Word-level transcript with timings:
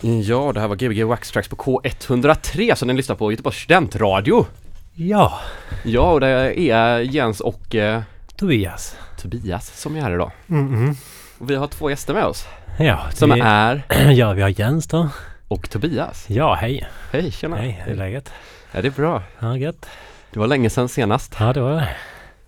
Ja, 0.00 0.52
det 0.52 0.60
här 0.60 0.68
var 0.68 0.76
Gbg 0.76 1.04
Wax 1.04 1.30
Tracks 1.30 1.48
på 1.48 1.56
K103 1.56 2.74
som 2.74 2.88
ni 2.88 2.94
lyssnar 2.94 3.16
på 3.16 3.30
Göteborgs 3.30 3.56
studentradio. 3.56 4.46
Ja, 4.94 5.38
Ja, 5.84 6.12
och 6.12 6.20
det 6.20 6.28
är 6.70 6.98
Jens 7.00 7.40
och 7.40 7.74
eh, 7.74 8.02
Tobias. 8.36 8.96
Tobias 9.22 9.80
som 9.80 9.96
är 9.96 10.00
här 10.00 10.14
idag. 10.14 10.30
Mm 10.48 10.96
Och 11.38 11.50
vi 11.50 11.54
har 11.54 11.66
två 11.66 11.90
gäster 11.90 12.14
med 12.14 12.24
oss 12.24 12.46
Ja, 12.78 13.00
som 13.14 13.30
det- 13.30 13.40
är 13.40 13.82
Ja, 14.12 14.32
vi 14.32 14.42
har 14.42 14.60
Jens 14.60 14.86
då. 14.86 15.08
och 15.48 15.70
Tobias. 15.70 16.24
Ja, 16.28 16.54
hej. 16.54 16.88
Hej, 17.12 17.30
tjena. 17.32 17.56
Hej, 17.56 17.82
hur 17.84 17.92
är 17.92 17.96
läget? 17.96 18.32
Ja, 18.72 18.82
det 18.82 18.88
är 18.88 18.92
bra. 18.92 19.22
Ja, 19.38 19.56
gött. 19.56 19.86
Det 20.32 20.38
var 20.38 20.46
länge 20.46 20.70
sedan 20.70 20.88
senast. 20.88 21.36
Ja, 21.40 21.52
det 21.52 21.60
var 21.60 21.70
det. 21.72 21.88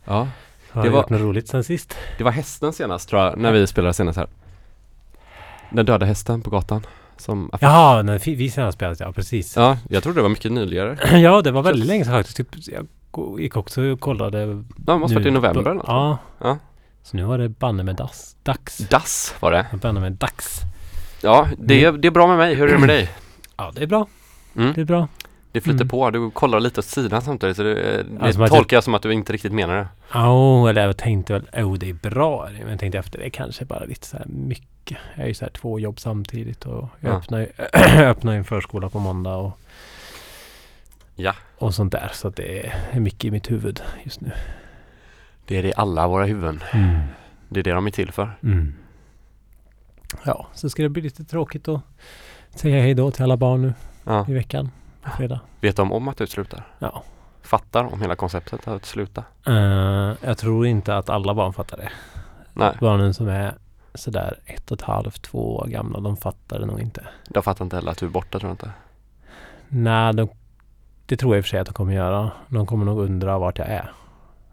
Ja, 0.05 0.29
Har 0.71 0.83
Det 0.85 0.91
var- 0.91 0.99
gjort 1.01 1.11
något 1.11 1.21
roligt 1.21 1.49
sen 1.49 1.65
sist? 1.65 1.97
det 2.19 2.25
var 2.25 2.31
hästen 2.31 2.73
senast 2.73 3.09
tror 3.09 3.23
jag, 3.23 3.39
när 3.39 3.53
vi 3.53 3.67
spelade 3.67 3.95
senast 3.95 4.19
här. 4.19 4.27
Den 5.71 5.87
döda 5.87 6.07
hästen 6.07 6.43
på 6.43 6.51
gatan. 6.51 6.87
Som 7.17 7.51
Jaha, 7.61 8.03
när 8.03 8.19
vi 8.37 8.51
senast 8.51 8.75
spelade, 8.79 9.05
ja 9.05 9.13
precis. 9.13 9.57
Ja, 9.57 9.79
jag 9.89 10.03
trodde 10.03 10.19
det 10.19 10.23
var 10.23 10.29
mycket 10.29 10.53
nyligare. 10.53 10.99
Ja, 11.19 11.43
det 11.43 11.51
var 11.51 11.63
väldigt 11.63 11.87
länge 11.87 12.05
sedan 12.05 12.13
faktiskt. 12.15 12.37
Typ, 12.37 12.49
jag 12.67 12.87
gick 13.41 13.57
också 13.57 13.83
och 13.83 14.01
kollade. 14.01 14.39
Ja, 14.87 14.93
det 14.93 14.99
måste 14.99 15.15
varit 15.15 15.27
i 15.27 15.31
nu- 15.31 15.35
november 15.35 15.61
eller 15.61 15.75
något. 15.75 15.85
Ja. 15.89 16.19
Ja. 16.41 16.59
Så 17.03 17.17
nu 17.17 17.23
var 17.25 17.39
det 17.39 17.49
banne 17.49 17.83
med 17.83 17.97
dags. 17.97 18.37
Dags. 18.43 18.79
Dass 18.79 19.35
var 19.41 19.53
det. 19.53 19.67
Banne 19.83 20.01
med 20.01 20.13
dags. 20.13 20.61
Ja, 21.23 21.49
det 21.59 21.85
är, 21.85 21.93
det 21.93 22.09
är 22.09 22.13
bra 22.13 22.27
med 22.27 22.37
mig. 22.39 22.55
Hur 22.55 22.69
är 22.69 22.73
det 22.73 22.79
med 22.79 22.89
dig? 22.89 23.11
Ja, 23.57 23.73
det 23.75 23.83
är 23.83 23.87
bra. 23.87 24.07
Mm. 24.57 24.73
Det 24.75 24.81
är 24.81 24.85
bra. 24.85 25.09
Det 25.53 25.61
flyter 25.61 25.77
Mm. 25.81 25.89
på. 25.89 26.11
Du 26.11 26.31
kollar 26.31 26.61
lite 26.61 26.81
åt 26.81 26.85
sidan 26.87 27.23
samtidigt 27.23 27.57
så 27.57 27.63
det, 27.63 28.05
att 28.21 28.51
tolkar 28.51 28.77
jag 28.77 28.85
som 28.85 28.95
att 28.95 29.03
du 29.03 29.13
inte 29.13 29.33
riktigt 29.33 29.53
menar 29.53 29.77
det. 29.77 29.87
Ja, 30.15 30.33
oh, 30.33 30.71
eller 30.71 30.87
jag 30.87 30.97
tänkte 30.97 31.33
väl, 31.33 31.65
oh 31.65 31.75
det 31.75 31.91
är 31.91 31.95
bra. 32.11 32.49
Men 32.61 32.71
jag 32.71 32.79
tänkte 32.81 32.99
efter 32.99 33.19
det 33.19 33.31
kanske 33.31 33.65
bara 33.65 33.85
lite 33.85 34.07
så 34.07 34.17
här 34.17 34.27
mycket. 34.29 34.67
Jag 35.15 35.25
är 35.25 35.29
ju 35.29 35.35
så 35.35 35.45
här 35.45 35.51
två 35.53 35.79
jobb 35.81 36.01
samtidigt 36.01 36.67
och 36.67 36.89
jag 37.01 37.13
Ja. 37.13 37.17
öppnar, 37.17 37.39
ju, 37.39 37.47
öppnar 38.03 38.33
en 38.35 38.45
förskola 38.45 38.89
på 38.89 38.99
måndag 38.99 39.35
och 39.37 39.59
Ja. 41.15 41.35
och 41.59 41.75
sånt 41.75 41.93
där. 41.93 42.11
Så 42.15 42.29
att 42.29 42.37
det 42.37 42.67
är 42.93 43.01
mycket 43.01 43.25
i 43.25 43.31
mitt 43.31 43.51
huvud 43.51 43.83
just 44.05 44.21
nu. 44.21 44.31
Det 45.47 45.57
är 45.59 45.63
det 45.63 45.69
i 45.69 45.73
alla 45.77 46.09
våra 46.09 46.25
huvuden. 46.25 46.63
Mm. 46.73 47.01
Det 47.49 47.61
är 47.61 47.65
det 47.65 47.73
de 47.73 47.87
är 47.87 47.91
till 47.91 48.13
för. 48.13 48.31
Mm. 48.43 48.75
Ja, 50.25 50.47
så 50.55 50.71
ska 50.71 50.83
det 50.83 50.89
bli 50.89 51.03
lite 51.03 51.25
tråkigt 51.25 51.69
att 51.69 51.81
säga 52.55 52.83
hej 52.83 52.95
då 52.95 53.11
till 53.11 53.23
alla 53.23 53.37
barn 53.37 53.63
nu 53.63 53.75
Ja. 54.05 54.27
i 54.29 54.33
veckan. 54.33 54.71
På 55.03 55.11
fredag. 55.11 55.41
Vet 55.61 55.77
de 55.77 55.93
om 55.93 56.09
att 56.09 56.17
du 56.17 56.27
slutar? 56.27 56.67
Ja. 56.79 57.03
Fattar 57.43 57.85
om 57.85 58.01
hela 58.01 58.17
konceptet 58.17 58.69
att 58.69 58.85
sluta? 58.85 59.25
Eh, 59.47 60.13
jag 60.25 60.39
tror 60.39 60.67
inte 60.67 60.97
att 60.97 61.09
alla 61.11 61.35
barn 61.35 61.53
fattar 61.53 61.77
det. 61.77 61.89
Nej, 62.53 62.77
Barnen 62.81 63.15
som 63.15 63.29
är 63.29 63.55
sådär 63.95 64.39
ett 64.47 64.71
och 64.71 64.79
ett 64.79 64.83
halvt, 64.87 65.23
två 65.23 65.57
år 65.57 65.67
gamla, 65.67 66.01
de 66.01 66.17
fattar 66.17 66.59
det 66.59 66.67
nog 66.67 66.81
inte. 66.81 67.05
de 67.29 67.43
fattar 67.43 67.65
inte 67.65 67.77
heller 67.77 67.91
att 67.91 67.99
du 67.99 68.07
är 68.07 68.11
borta 68.11 68.39
tror 68.39 68.49
jag 68.51 68.55
inte. 68.55 68.71
Nej, 69.69 70.15
de, 70.15 70.29
det 71.07 71.17
tror 71.17 71.35
jag 71.35 71.39
i 71.39 71.41
och 71.41 71.45
för 71.45 71.49
sig 71.51 71.61
att 71.61 71.67
de 71.67 71.73
kommer 71.73 71.93
göra. 71.95 72.31
De 72.49 72.67
kommer 72.67 72.85
nog 72.85 72.99
undra 73.01 73.39
vart 73.39 73.59
jag 73.59 73.69
är. 73.69 73.93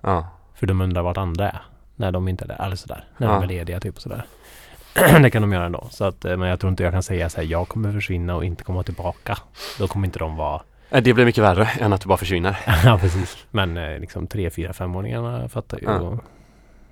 Ja. 0.02 0.28
För 0.56 0.67
de 0.67 0.82
undrar 0.82 1.02
vart 1.02 1.17
andra 1.17 1.50
är. 1.50 1.62
När 1.95 2.12
de 2.12 2.28
inte 2.28 2.45
är 2.45 2.48
där. 2.48 2.62
Eller 2.66 2.76
sådär. 2.76 3.04
När 3.17 3.28
Ja. 3.28 3.34
de 3.34 3.44
är 3.44 3.48
lediga 3.48 3.80
typ 3.80 3.95
och 3.95 4.02
sådär. 4.02 4.26
det 5.23 5.30
kan 5.30 5.42
de 5.42 5.54
göra 5.54 5.66
ändå. 5.66 5.88
Så 5.92 6.04
att, 6.06 6.26
eh, 6.26 6.38
men 6.38 6.50
jag 6.50 6.60
tror 6.60 6.70
inte 6.70 6.84
jag 6.84 6.94
kan 6.94 7.04
säga 7.04 7.30
så 7.30 7.42
här, 7.42 7.48
jag 7.48 7.67
kommer 7.67 7.92
försvinna 7.92 8.36
och 8.36 8.45
inte 8.45 8.64
komma 8.64 8.84
tillbaka. 8.84 9.38
Då 9.80 9.88
kommer 9.88 10.08
inte 10.08 10.20
de 10.20 10.36
vara... 10.36 10.62
Nej, 10.90 11.02
Det 11.02 11.14
blir 11.14 11.26
mycket 11.26 11.44
värre 11.44 11.66
än 11.66 11.94
att 11.94 12.02
du 12.02 12.08
bara 12.08 12.17
försvinner. 12.17 12.60
ja, 12.86 12.98
precis. 13.02 13.38
Men 13.52 13.78
eh, 13.78 14.00
liksom 14.00 14.28
tre, 14.28 14.50
fyra, 14.50 14.73
femåringarna 14.73 15.50
fattar 15.50 15.78
ju. 15.80 15.84
Ja. 15.86 16.00
Och, 16.00 16.23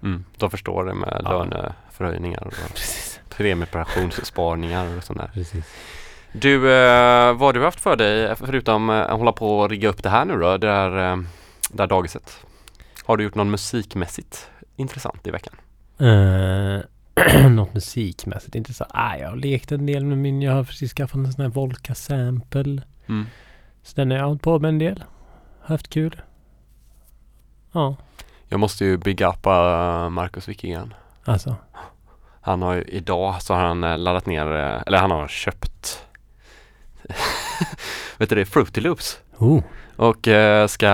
Mm. 0.02 0.26
De 0.38 0.50
förstår 0.52 0.86
det 0.86 0.94
med 0.94 1.22
Ja. 1.24 1.46
Löneförhöjningar 2.00 2.48
och 2.48 2.54
precis. 2.74 3.20
premiepensionssparningar 3.30 4.98
och 4.98 5.04
sånt 5.04 5.20
där. 5.20 5.32
precis. 5.34 5.66
Du, 6.32 6.56
eh, 6.56 7.34
vad 7.34 7.40
har 7.42 7.54
du 7.54 7.64
haft 7.64 7.80
för 7.80 7.96
dig 7.96 8.36
förutom 8.36 8.90
eh, 8.90 8.96
att 9.02 9.18
hålla 9.18 9.32
på 9.32 9.60
och 9.60 9.70
rigga 9.70 9.90
upp 9.90 10.04
det 10.04 10.10
här 10.10 10.26
nu 10.26 10.38
då? 10.40 10.58
Det 10.58 10.68
där, 10.68 11.12
eh, 11.12 11.18
det 11.70 11.78
där 11.78 11.88
dagiset. 11.88 12.40
Har 13.06 13.18
du 13.18 13.24
gjort 13.24 13.36
någon 13.36 13.52
musikmässigt 13.52 14.50
intressant 14.76 15.28
i 15.28 15.32
veckan? 15.32 15.54
Eh, 16.00 17.50
något 17.50 17.74
musikmässigt 17.74 18.56
intressant. 18.56 18.92
Ah, 18.94 19.16
jag 19.16 19.30
har 19.30 19.36
lekt 19.36 19.72
en 19.72 19.86
del 19.86 20.06
med 20.06 20.18
min. 20.18 20.42
Jag 20.42 20.54
har 20.54 20.64
precis 20.64 20.94
skaffat 20.94 21.16
en 21.16 21.34
sån 21.34 21.42
här 21.42 21.50
Volca 21.50 21.96
Sample. 21.96 22.82
Mm. 23.08 23.26
Så 23.84 23.96
den 23.96 24.12
har 24.12 24.18
jag 24.18 24.26
hållit 24.28 24.42
på 24.42 24.60
med 24.60 24.70
en 24.70 24.80
del. 24.80 25.04
Haft 25.62 25.90
kul. 25.90 26.22
Ja, 27.72 27.96
Jag 28.50 28.60
måste 28.60 28.86
ju 28.86 28.98
bygga 28.98 29.30
upp 29.30 29.48
uh, 29.48 30.10
Marcus 30.10 30.48
Wikigren. 30.48 30.94
Alltså. 31.28 31.56
Han 32.42 32.62
har 32.62 32.74
ju 32.74 32.82
idag 32.82 33.42
så 33.42 33.54
har 33.54 33.62
han 33.62 33.84
eh, 33.84 33.98
laddat 33.98 34.26
ner, 34.26 34.52
eh, 34.52 34.82
eller 34.86 34.98
han 34.98 35.12
har 35.12 35.28
köpt 35.28 36.08
Vet 38.18 38.30
du 38.30 38.36
det? 38.36 38.46
Fruity 38.46 38.82
Loops. 38.82 39.20
Oh. 39.38 39.62
Och 39.96 40.28
eh, 40.28 40.68
ska, 40.68 40.90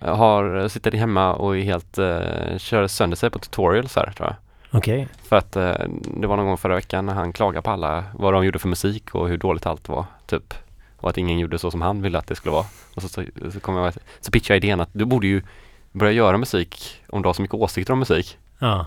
har, 0.00 0.68
sitter 0.68 0.92
hemma 0.92 1.34
och 1.34 1.56
är 1.56 1.62
helt, 1.62 1.98
eh, 1.98 2.58
kör 2.58 2.86
sönder 2.86 3.16
sig 3.16 3.30
på 3.30 3.38
tutorials 3.38 3.96
här 3.96 4.12
tror 4.16 4.28
jag. 4.28 4.36
Okej. 4.78 5.08
För 5.22 5.36
att 5.36 5.56
eh, 5.56 5.74
det 6.16 6.26
var 6.26 6.36
någon 6.36 6.46
gång 6.46 6.58
förra 6.58 6.74
veckan 6.74 7.06
när 7.06 7.14
han 7.14 7.32
klagade 7.32 7.62
på 7.62 7.70
alla 7.70 8.04
vad 8.14 8.32
de 8.32 8.44
gjorde 8.44 8.58
för 8.58 8.68
musik 8.68 9.14
och 9.14 9.28
hur 9.28 9.36
dåligt 9.36 9.66
allt 9.66 9.88
var. 9.88 10.04
Typ. 10.26 10.54
Och 10.96 11.10
att 11.10 11.18
ingen 11.18 11.38
gjorde 11.38 11.58
så 11.58 11.70
som 11.70 11.82
han 11.82 12.02
ville 12.02 12.18
att 12.18 12.26
det 12.26 12.34
skulle 12.34 12.52
vara. 12.52 12.66
Och 12.94 13.02
så, 13.02 13.08
så, 13.08 13.24
så, 13.52 13.60
kom 13.60 13.76
jag, 13.76 13.94
så 14.20 14.30
pitchade 14.30 14.54
jag 14.54 14.64
idén 14.64 14.80
att 14.80 14.90
du 14.92 15.04
borde 15.04 15.26
ju 15.26 15.42
börja 15.92 16.12
göra 16.12 16.38
musik 16.38 17.02
om 17.08 17.22
du 17.22 17.28
har 17.28 17.34
så 17.34 17.42
mycket 17.42 17.54
åsikter 17.54 17.92
om 17.92 17.98
musik. 17.98 18.38
Ja. 18.58 18.86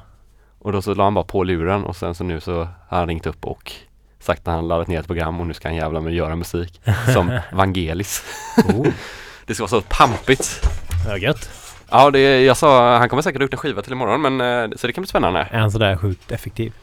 Och 0.65 0.71
då 0.71 0.81
så 0.81 0.93
la 0.93 1.03
han 1.03 1.13
bara 1.13 1.25
på 1.25 1.43
luren 1.43 1.83
och 1.83 1.95
sen 1.95 2.15
så 2.15 2.23
nu 2.23 2.39
så 2.39 2.59
har 2.87 2.97
han 2.97 3.07
ringt 3.07 3.25
upp 3.25 3.45
och 3.45 3.71
sagt 4.19 4.47
att 4.47 4.53
han 4.53 4.67
laddat 4.67 4.87
ner 4.87 4.99
ett 4.99 5.07
program 5.07 5.39
och 5.39 5.47
nu 5.47 5.53
ska 5.53 5.67
han 5.67 5.75
jävla 5.75 6.01
med 6.01 6.13
göra 6.13 6.35
musik 6.35 6.81
som 7.13 7.39
Vangelis. 7.53 8.23
Oh. 8.57 8.87
Det 9.45 9.53
ska 9.53 9.63
vara 9.63 9.69
så 9.69 9.81
pampigt. 9.81 10.67
Ja, 11.07 11.17
gött. 11.17 11.49
Ja, 11.89 12.11
det, 12.11 12.41
jag 12.41 12.57
sa, 12.57 12.97
han 12.97 13.09
kommer 13.09 13.23
säkert 13.23 13.41
gjort 13.41 13.53
en 13.53 13.57
skiva 13.59 13.81
till 13.81 13.91
imorgon 13.91 14.21
men 14.21 14.41
eh, 14.41 14.77
så 14.77 14.87
det 14.87 14.93
kan 14.93 15.01
bli 15.01 15.09
spännande. 15.09 15.47
Är 15.51 15.59
han 15.59 15.71
sådär 15.71 15.97
sjukt 15.97 16.31
effektiv? 16.31 16.73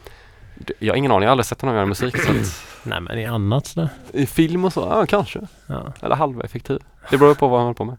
Jag 0.78 0.92
har 0.92 0.98
ingen 0.98 1.12
aning, 1.12 1.22
jag 1.22 1.28
har 1.28 1.32
aldrig 1.32 1.47
sett 1.47 1.60
honom 1.60 1.76
göra 1.76 1.87
musik. 1.87 2.16
Så 2.16 2.31
att, 2.31 2.65
Nej, 2.82 3.00
men 3.00 3.19
i 3.19 3.26
annat 3.26 3.66
sådär. 3.66 3.88
I 4.12 4.26
film 4.26 4.65
och 4.65 4.72
så, 4.72 4.81
ja 4.81 5.06
kanske. 5.06 5.41
Ja. 5.66 5.92
Eller 6.03 6.16
halveffektiv. 6.16 6.78
Det 7.11 7.19
beror 7.19 7.35
på 7.35 7.49
vad 7.49 7.59
han 7.59 7.67
håller 7.67 7.75
på 7.75 7.85
med. 7.85 7.97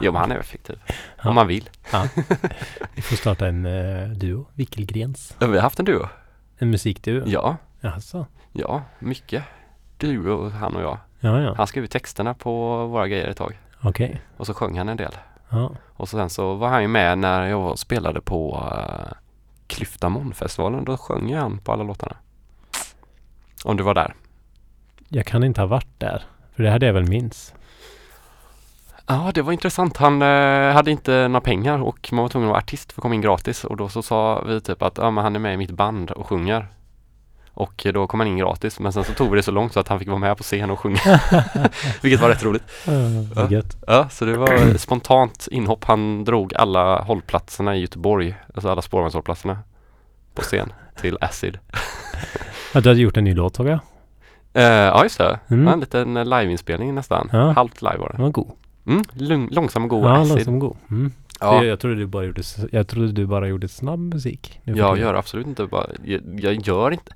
Jo 0.00 0.12
men 0.12 0.20
han 0.20 0.32
är 0.32 0.38
effektiv. 0.38 0.78
Ja. 1.22 1.28
Om 1.28 1.34
man 1.34 1.46
vill. 1.46 1.70
Vi 2.94 3.02
får 3.02 3.16
starta 3.16 3.46
en 3.48 3.66
uh, 3.66 4.08
duo. 4.10 4.46
Wickelgrens. 4.54 5.36
Ja, 5.38 5.46
Vi 5.46 5.54
har 5.54 5.62
haft 5.62 5.78
en 5.78 5.84
duo. 5.84 6.08
En 6.58 6.70
musikduo. 6.70 7.22
Ja, 7.26 7.56
Jaså? 7.80 8.26
ja, 8.52 8.82
mycket. 8.98 9.44
Du 9.96 10.30
och 10.30 10.50
han 10.50 10.76
och 10.76 10.82
jag. 10.82 10.98
Ja, 11.20 11.40
ja. 11.40 11.54
Han 11.56 11.66
skrev 11.66 11.86
texterna 11.86 12.34
på 12.34 12.86
våra 12.86 13.08
grejer 13.08 13.28
ett 13.28 13.36
tag. 13.36 13.58
Okej. 13.82 14.20
Och 14.36 14.46
så 14.46 14.54
sjöng 14.54 14.78
han 14.78 14.88
en 14.88 14.96
del. 14.96 15.12
Ja. 15.48 15.70
Och 15.96 16.08
så 16.08 16.16
sen 16.16 16.30
så 16.30 16.54
var 16.54 16.68
han 16.68 16.82
ju 16.82 16.88
med 16.88 17.18
när 17.18 17.46
jag 17.46 17.78
spelade 17.78 18.20
på 18.20 18.54
uh, 18.56 19.12
Klyftamon-festivalen. 19.66 20.84
Då 20.84 20.96
sjöng 20.96 21.34
han 21.34 21.58
på 21.58 21.72
alla 21.72 21.82
låtarna. 21.82 22.16
Om 23.64 23.76
du 23.76 23.82
var 23.82 23.94
där. 23.94 24.14
Jag 25.08 25.26
kan 25.26 25.44
inte 25.44 25.60
ha 25.60 25.66
varit 25.66 25.98
där. 26.00 26.24
För 26.56 26.62
det 26.62 26.70
hade 26.70 26.86
jag 26.86 26.92
väl 26.92 27.08
minns. 27.08 27.54
Ja, 29.06 29.30
det 29.34 29.42
var 29.42 29.52
intressant. 29.52 29.96
Han 29.96 30.22
eh, 30.22 30.72
hade 30.72 30.90
inte 30.90 31.28
några 31.28 31.40
pengar 31.40 31.82
och 31.82 32.08
man 32.12 32.22
var 32.22 32.28
tvungen 32.28 32.48
att 32.48 32.52
vara 32.52 32.58
artist 32.62 32.92
för 32.92 33.00
att 33.00 33.02
komma 33.02 33.14
in 33.14 33.20
gratis. 33.20 33.64
Och 33.64 33.76
då 33.76 33.88
så 33.88 34.02
sa 34.02 34.42
vi 34.42 34.60
typ 34.60 34.82
att 34.82 34.98
ja, 34.98 35.10
men 35.10 35.24
han 35.24 35.34
är 35.36 35.40
med 35.40 35.54
i 35.54 35.56
mitt 35.56 35.70
band 35.70 36.10
och 36.10 36.26
sjunger. 36.26 36.66
Och 37.56 37.86
då 37.94 38.06
kom 38.06 38.20
han 38.20 38.26
in 38.28 38.36
gratis. 38.36 38.80
Men 38.80 38.92
sen 38.92 39.04
så 39.04 39.12
tog 39.12 39.30
vi 39.30 39.36
det 39.36 39.42
så 39.42 39.50
långt 39.50 39.72
så 39.72 39.80
att 39.80 39.88
han 39.88 39.98
fick 39.98 40.08
vara 40.08 40.18
med 40.18 40.36
på 40.36 40.42
scen 40.42 40.70
och 40.70 40.78
sjunga. 40.78 40.98
Vilket 42.02 42.20
var 42.20 42.28
rätt 42.28 42.44
roligt. 42.44 42.64
Uh, 42.88 43.52
Ja. 43.52 43.62
Ja, 43.86 44.08
så 44.08 44.24
det 44.24 44.36
var 44.36 44.78
spontant 44.78 45.48
inhopp. 45.50 45.84
Han 45.84 46.24
drog 46.24 46.54
alla 46.54 47.02
hållplatserna 47.02 47.76
i 47.76 47.80
Göteborg, 47.80 48.34
alltså 48.54 48.70
alla 48.70 48.82
spårvagnshållplatserna 48.82 49.58
på 50.34 50.42
scen 50.42 50.72
till 51.00 51.18
Acid. 51.20 51.58
Ja, 52.74 52.80
du 52.80 52.88
hade 52.88 53.00
gjort 53.00 53.16
en 53.16 53.24
ny 53.24 53.34
låt 53.34 53.56
såg 53.56 53.66
jag. 53.68 53.78
Eh, 54.54 54.62
ja, 54.64 55.02
just 55.02 55.18
det. 55.18 55.38
Mm. 55.48 55.68
En 55.68 55.80
liten 55.80 56.16
eh, 56.16 56.24
liveinspelning 56.24 56.94
nästan. 56.94 57.28
Ja. 57.32 57.52
Halvt 57.52 57.82
live 57.82 57.96
var 57.98 58.08
Den 58.08 58.16
det. 58.16 58.22
var 58.22 58.30
god. 58.30 58.50
Mm, 58.86 59.02
lugn, 59.12 59.48
långsam 59.52 59.82
och 59.82 59.88
god 59.90 60.04
ja, 60.04 60.16
Acid. 60.16 60.36
låtsam 60.36 60.58
god. 60.58 60.76
Mm. 60.90 61.12
Ja. 61.40 61.54
Jag, 61.54 61.64
jag, 61.64 61.80
trodde 61.80 61.96
du 61.96 62.06
bara 62.06 62.24
gjorde, 62.24 62.42
jag 62.72 62.88
trodde 62.88 63.12
du 63.12 63.26
bara 63.26 63.48
gjorde 63.48 63.68
snabb 63.68 64.00
musik. 64.14 64.60
Jag 64.64 64.98
gör 64.98 65.14
absolut 65.14 65.46
inte 65.46 65.66
bara, 65.66 65.86
jag, 66.04 66.20
jag 66.40 66.54
gör 66.54 66.90
inte 66.90 67.12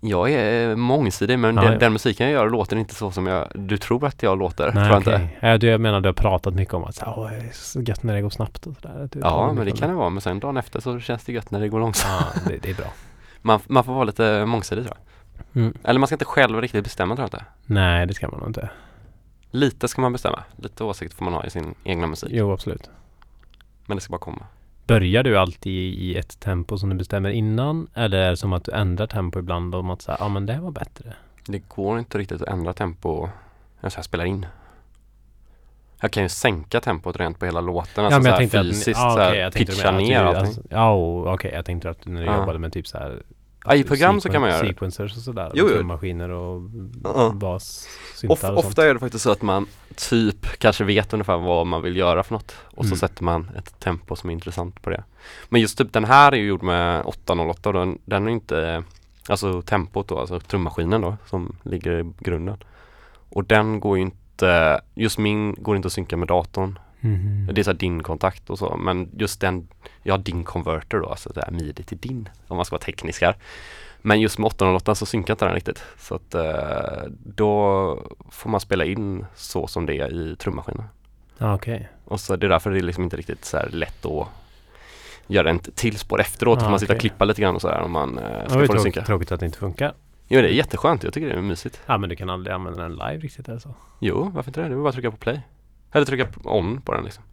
Jag 0.00 0.30
är 0.32 0.76
mångsidig 0.76 1.38
men 1.38 1.56
Ja, 1.56 1.62
den, 1.62 1.72
ja. 1.72 1.78
den 1.78 1.92
musiken 1.92 2.26
jag 2.26 2.32
gör 2.32 2.50
låter 2.50 2.76
inte 2.76 2.94
så 2.94 3.10
som 3.10 3.26
jag, 3.26 3.48
du 3.54 3.76
tror 3.78 4.06
att 4.06 4.22
jag 4.22 4.38
låter. 4.38 4.70
tror 4.70 4.82
Nej, 4.82 5.36
jag 5.40 5.54
inte. 5.54 5.66
Jag 5.66 5.80
menar 5.80 6.00
du 6.00 6.08
har 6.08 6.12
pratat 6.14 6.54
mycket 6.54 6.74
om 6.74 6.84
att 6.84 6.94
så, 6.94 7.04
Åh, 7.16 7.30
det 7.30 7.36
är 7.36 7.50
så 7.52 7.80
gött 7.80 8.02
när 8.02 8.14
det 8.14 8.20
går 8.20 8.30
snabbt 8.30 8.66
och 8.66 8.74
sådär. 8.74 9.08
Ja 9.20 9.46
men 9.46 9.56
det 9.56 9.64
mycket 9.64 9.80
kan 9.80 9.88
det 9.88 9.94
vara 9.94 10.10
men 10.10 10.20
sen 10.20 10.40
dagen 10.40 10.56
efter 10.56 10.80
så 10.80 11.00
känns 11.00 11.24
det 11.24 11.32
gött 11.32 11.50
när 11.50 11.60
det 11.60 11.68
går 11.68 11.80
långsamt. 11.80 12.26
Ja, 12.34 12.40
det, 12.48 12.58
det 12.62 12.70
är 12.70 12.74
bra. 12.74 12.86
Man, 13.42 13.60
man 13.66 13.84
får 13.84 13.92
vara 13.92 14.04
lite 14.04 14.44
mångsidig 14.46 14.84
tror 14.84 14.96
jag. 14.96 15.62
Mm. 15.62 15.74
Eller 15.84 15.98
man 16.00 16.06
ska 16.06 16.14
inte 16.14 16.24
själv 16.24 16.60
riktigt 16.60 16.84
bestämma 16.84 17.16
tror 17.16 17.28
jag 17.32 17.38
inte. 17.38 17.44
Nej, 17.66 18.06
det 18.06 18.14
ska 18.14 18.28
man 18.28 18.40
nog 18.40 18.48
inte. 18.48 18.70
Lite 19.50 19.88
ska 19.88 20.00
man 20.00 20.12
bestämma. 20.12 20.42
Lite 20.56 20.84
åsikt 20.84 21.14
får 21.14 21.24
man 21.24 21.34
ha 21.34 21.44
i 21.44 21.50
sin 21.50 21.74
egna 21.84 22.06
musik. 22.06 22.30
Jo, 22.32 22.52
absolut. 22.52 22.90
Men 23.86 23.96
det 23.96 24.00
ska 24.00 24.10
bara 24.10 24.18
komma. 24.18 24.46
Börjar 24.86 25.22
du 25.22 25.38
alltid 25.38 25.94
i 25.94 26.16
ett 26.18 26.40
tempo 26.40 26.78
som 26.78 26.88
du 26.90 26.96
bestämmer 26.96 27.30
innan? 27.30 27.88
Eller 27.94 28.18
är 28.18 28.30
det 28.30 28.36
som 28.36 28.52
att 28.52 28.64
du 28.64 28.72
ändrar 28.72 29.06
tempo 29.06 29.38
ibland 29.38 29.74
om 29.74 29.90
att 29.90 30.02
säga, 30.02 30.16
ja 30.20 30.28
men 30.28 30.46
det 30.46 30.52
här 30.52 30.60
var 30.60 30.70
bättre? 30.70 31.12
Det 31.46 31.58
går 31.68 31.98
inte 31.98 32.18
riktigt 32.18 32.42
att 32.42 32.48
ändra 32.48 32.72
tempo 32.72 33.28
när 33.80 33.92
jag 33.96 34.04
spelar 34.04 34.24
in. 34.24 34.46
Jag 36.00 36.10
kan 36.10 36.22
ju 36.22 36.28
sänka 36.28 36.80
tempot 36.80 37.16
rent 37.16 37.38
på 37.38 37.44
hela 37.46 37.60
låten, 37.60 38.04
alltså 38.04 38.22
så 38.22 38.28
här 38.30 38.46
fysiskt 38.48 39.00
ja, 39.00 39.10
så 39.10 39.18
här, 39.20 39.28
okej, 39.30 39.40
jag 39.40 39.52
tänkte 39.52 39.72
pitcha 39.72 39.90
du 39.90 39.96
menar 39.96 40.08
ner 40.08 40.20
att 40.24 40.26
allting. 40.36 40.46
alltså, 40.46 40.62
Ja, 40.70 40.94
okej. 41.34 41.50
Jag 41.54 41.64
tänkte 41.64 41.90
att 41.90 42.06
när 42.06 42.20
du 42.20 42.26
Ja. 42.26 42.36
jobbade 42.36 42.58
med 42.58 42.72
typ 42.72 42.86
så 42.86 42.98
här 42.98 43.22
I 43.74 43.84
program 43.84 44.20
så 44.20 44.28
kan 44.28 44.40
man 44.40 44.50
göra 44.50 44.62
det. 44.62 44.68
Sequencers 44.68 45.16
och 45.16 45.22
sådär. 45.22 45.50
Jo, 45.54 45.66
jo. 45.68 45.74
Trummaskiner 45.74 46.28
och 46.30 46.62
Ja. 47.04 47.30
bas, 47.34 47.88
Of, 48.28 48.44
och 48.44 48.58
ofta 48.58 48.86
är 48.88 48.94
det 48.94 49.00
faktiskt 49.00 49.24
så 49.24 49.30
att 49.30 49.42
man 49.42 49.66
typ 49.96 50.58
kanske 50.58 50.84
vet 50.84 51.12
ungefär 51.12 51.36
vad 51.38 51.66
man 51.66 51.82
vill 51.82 51.96
göra 51.96 52.22
för 52.22 52.34
något 52.34 52.54
och 52.64 52.84
så 52.84 52.88
Mm. 52.88 52.96
sätter 52.98 53.24
man 53.24 53.50
ett 53.58 53.80
tempo 53.80 54.16
som 54.16 54.30
är 54.30 54.34
intressant 54.34 54.82
på 54.82 54.90
det. 54.90 55.04
Men 55.48 55.60
just 55.60 55.78
typ 55.78 55.92
den 55.92 56.04
här 56.04 56.32
är 56.32 56.36
ju 56.36 56.46
gjord 56.46 56.62
med 56.62 57.02
808 57.04 57.68
och 57.68 57.72
den, 57.72 57.98
den 58.04 58.26
är 58.26 58.30
inte 58.32 58.84
Alltså 59.30 59.62
tempot 59.62 60.08
då, 60.08 60.18
alltså 60.18 60.40
trummaskinen 60.40 61.00
då 61.00 61.16
som 61.26 61.56
ligger 61.62 62.00
i 62.00 62.12
grunden. 62.18 62.56
Och 63.28 63.44
den 63.44 63.80
går 63.80 63.96
ju 63.96 64.02
inte, 64.02 64.80
just 64.94 65.18
min 65.18 65.54
går 65.58 65.76
inte 65.76 65.86
att 65.86 65.92
synka 65.92 66.16
med 66.16 66.28
datorn. 66.28 66.78
Mhm. 67.00 67.48
Det 67.52 67.60
är 67.60 67.62
så 67.62 67.70
här 67.70 67.78
din 67.78 68.02
kontakt 68.02 68.50
och 68.50 68.58
så 68.58 68.76
men 68.76 69.08
just 69.16 69.40
den, 69.40 69.68
jag 70.02 70.12
har 70.14 70.18
din 70.18 70.44
converter 70.44 70.98
då, 70.98 71.06
alltså 71.08 71.28
det 71.34 71.40
är 71.40 71.50
midi 71.50 71.82
till 71.82 71.98
din 71.98 72.28
om 72.48 72.56
man 72.56 72.64
ska 72.66 72.74
vara 72.74 72.82
teknisk 72.82 73.22
här. 73.22 73.36
Men 74.02 74.20
just 74.20 74.38
med 74.38 74.46
808 74.46 74.94
så 74.94 75.06
synkar 75.06 75.34
inte 75.34 75.44
den 75.44 75.54
riktigt. 75.54 75.82
Så 75.98 76.14
att 76.14 76.34
eh, 76.34 77.02
då 77.24 78.02
får 78.30 78.50
man 78.50 78.60
spela 78.60 78.84
in 78.84 79.26
så 79.34 79.66
som 79.66 79.86
det 79.86 79.94
är 79.98 80.12
i 80.12 80.36
trummaskinen. 80.36 80.84
Ja, 81.38 81.54
okej. 81.54 81.88
Och 82.04 82.20
så 82.20 82.36
det 82.36 82.46
är 82.46 82.50
därför 82.50 82.70
det 82.70 82.78
är 82.78 82.82
liksom 82.82 83.04
inte 83.04 83.16
riktigt 83.16 83.44
så 83.44 83.56
här 83.56 83.68
lätt 83.72 84.06
att 84.06 84.26
göra 85.26 85.50
en 85.50 85.58
till 85.58 85.98
spår 85.98 86.20
efteråt. 86.20 86.62
Ah, 86.62 86.70
man 86.70 86.78
sitter 86.80 86.94
och 86.94 86.98
okej. 86.98 87.10
klippa 87.10 87.24
lite 87.24 87.42
grann 87.42 87.54
och 87.54 87.60
sådär 87.60 87.80
om 87.80 87.92
man 87.92 88.18
eh, 88.18 88.24
Det 88.24 88.50
ska 88.50 88.60
ju 88.60 88.66
få 88.66 88.72
det 88.72 88.80
synka. 88.80 89.04
tråkigt 89.04 89.32
att 89.32 89.40
det 89.40 89.46
inte 89.46 89.58
funkar. 89.58 89.92
Jo 90.28 90.40
det 90.40 90.48
är 90.48 90.52
jätteskönt, 90.52 91.02
jag 91.04 91.12
tycker 91.12 91.28
det 91.28 91.34
är 91.34 91.40
mysigt. 91.42 91.80
Ja, 91.86 91.98
men 91.98 92.10
du 92.10 92.16
kan 92.16 92.30
aldrig 92.30 92.54
använda 92.54 92.82
den 92.82 92.92
live 92.92 93.18
riktigt 93.18 93.48
eller 93.48 93.58
så. 93.58 93.74
Jo, 94.00 94.30
varför 94.34 94.50
inte 94.50 94.62
det? 94.62 94.68
Det 94.68 94.74
är 94.74 94.78
bara 94.78 94.88
att 94.88 94.94
trycka 94.94 95.10
på 95.10 95.16
play. 95.16 95.40
Eller 95.92 96.06
trycka 96.06 96.28
on 96.44 96.80
på 96.80 96.94
den 96.94 97.04
liksom. 97.04 97.24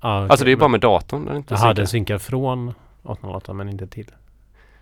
Ja, 0.00 0.18
okej, 0.18 0.30
Alltså 0.30 0.44
det 0.44 0.52
är 0.52 0.56
bara 0.56 0.64
men- 0.68 0.70
med 0.70 0.80
datorn 0.80 1.24
den 1.24 1.36
inte 1.36 1.54
Jaha, 1.54 1.60
synkar. 1.60 1.74
den 1.74 1.86
synkar 1.86 2.18
från 2.18 2.74
808 3.02 3.52
men 3.52 3.68
inte 3.68 3.86
till. 3.86 4.10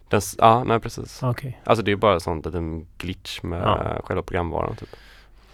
Den, 0.09 0.21
ja, 0.39 0.65
nej 0.65 0.81
precis. 0.81 1.23
Ah, 1.23 1.31
Okej, 1.31 1.61
Alltså 1.65 1.85
det 1.85 1.93
är 1.93 1.97
bara 1.97 2.21
sånt 2.21 2.47
liten 2.47 2.87
glitch 2.99 3.43
med 3.43 3.63
Ja. 3.63 4.01
själva 4.05 4.23
programvaran 4.23 4.77
typ. 4.77 4.89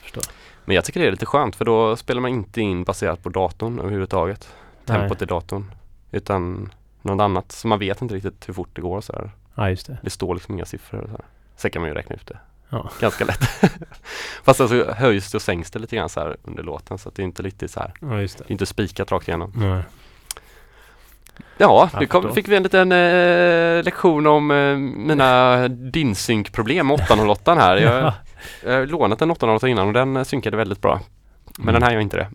förstår. 0.01 0.23
Men 0.65 0.75
jag 0.75 0.85
tycker 0.85 1.01
det 1.01 1.07
är 1.07 1.11
lite 1.11 1.27
skönt 1.27 1.57
för 1.57 1.65
då 1.65 1.97
spelar 1.97 2.21
man 2.21 2.31
inte 2.31 2.61
in 2.61 2.85
baserat 2.85 3.23
på 3.23 3.29
datorn 3.29 3.79
överhuvudtaget. 3.79 4.55
Tempot 4.85 5.23
i 5.23 5.25
datorn. 5.25 5.71
Utan 6.11 6.73
något 7.03 7.21
annat. 7.23 7.53
Så 7.53 7.69
man 7.69 7.79
vet 7.79 8.03
inte 8.03 8.15
riktigt 8.15 8.49
hur 8.49 8.55
fort 8.55 8.69
det 8.73 8.83
går 8.83 9.01
så 9.01 9.13
här. 9.13 9.31
Ja, 9.55 9.71
just 9.71 9.87
det. 9.87 9.99
Det 10.03 10.11
står 10.11 10.35
liksom 10.35 10.55
inga 10.55 10.65
siffror 10.65 11.03
så 11.03 11.11
här. 11.11 11.25
Sen 11.57 11.71
kan 11.71 11.83
man 11.83 11.89
ju 11.89 11.95
räkna 11.95 12.17
ut 12.17 12.27
det. 12.27 12.39
Ja. 12.71 12.91
Ganska 13.01 13.25
lätt. 13.25 13.41
Fast 14.45 14.59
sen 14.59 14.69
så 14.69 14.93
höjs 14.93 15.31
det 15.33 15.39
och 15.39 15.43
sänks 15.43 15.71
det 15.71 15.79
lite 15.79 15.97
grann 15.97 16.09
så 16.09 16.21
här 16.21 16.37
under 16.43 16.63
låten 16.63 16.99
så 16.99 17.09
att 17.09 17.15
det 17.15 17.23
är 17.23 17.25
inte 17.25 17.43
riktigt 17.43 17.71
så 17.71 17.81
här. 17.81 17.93
Ja, 18.01 18.07
det. 18.07 18.17
Det 18.39 18.41
är 18.49 18.53
inte 18.53 18.67
spikat 18.67 19.13
rakt 19.13 19.29
igenom. 19.29 19.53
Nej. 19.57 19.83
Ja, 21.59 21.91
nu 22.01 22.07
kom, 22.07 22.35
fick 22.35 22.49
vi 22.49 22.57
en 22.57 22.63
liten 22.63 22.93
eh, 22.93 23.83
lektion 23.85 24.27
om 24.27 24.51
eh, 24.51 24.77
mina 24.77 25.69
DIN-sync-problem 25.69 26.87
med 26.87 26.95
808 26.95 27.55
här. 27.55 27.77
Jag, 27.77 28.13
jag 28.65 28.73
har 28.81 28.87
lånat 28.87 29.23
en 29.23 29.31
808 29.31 29.69
innan 29.69 29.87
och 29.87 29.93
den 29.93 30.25
synkade 30.25 30.57
väldigt 30.57 30.81
bra. 30.81 31.01
Men 31.59 31.69
Mm. 31.69 31.75
den 31.75 31.83
här 31.83 31.93
gör 31.93 32.01
inte 32.01 32.17
det. 32.17 32.31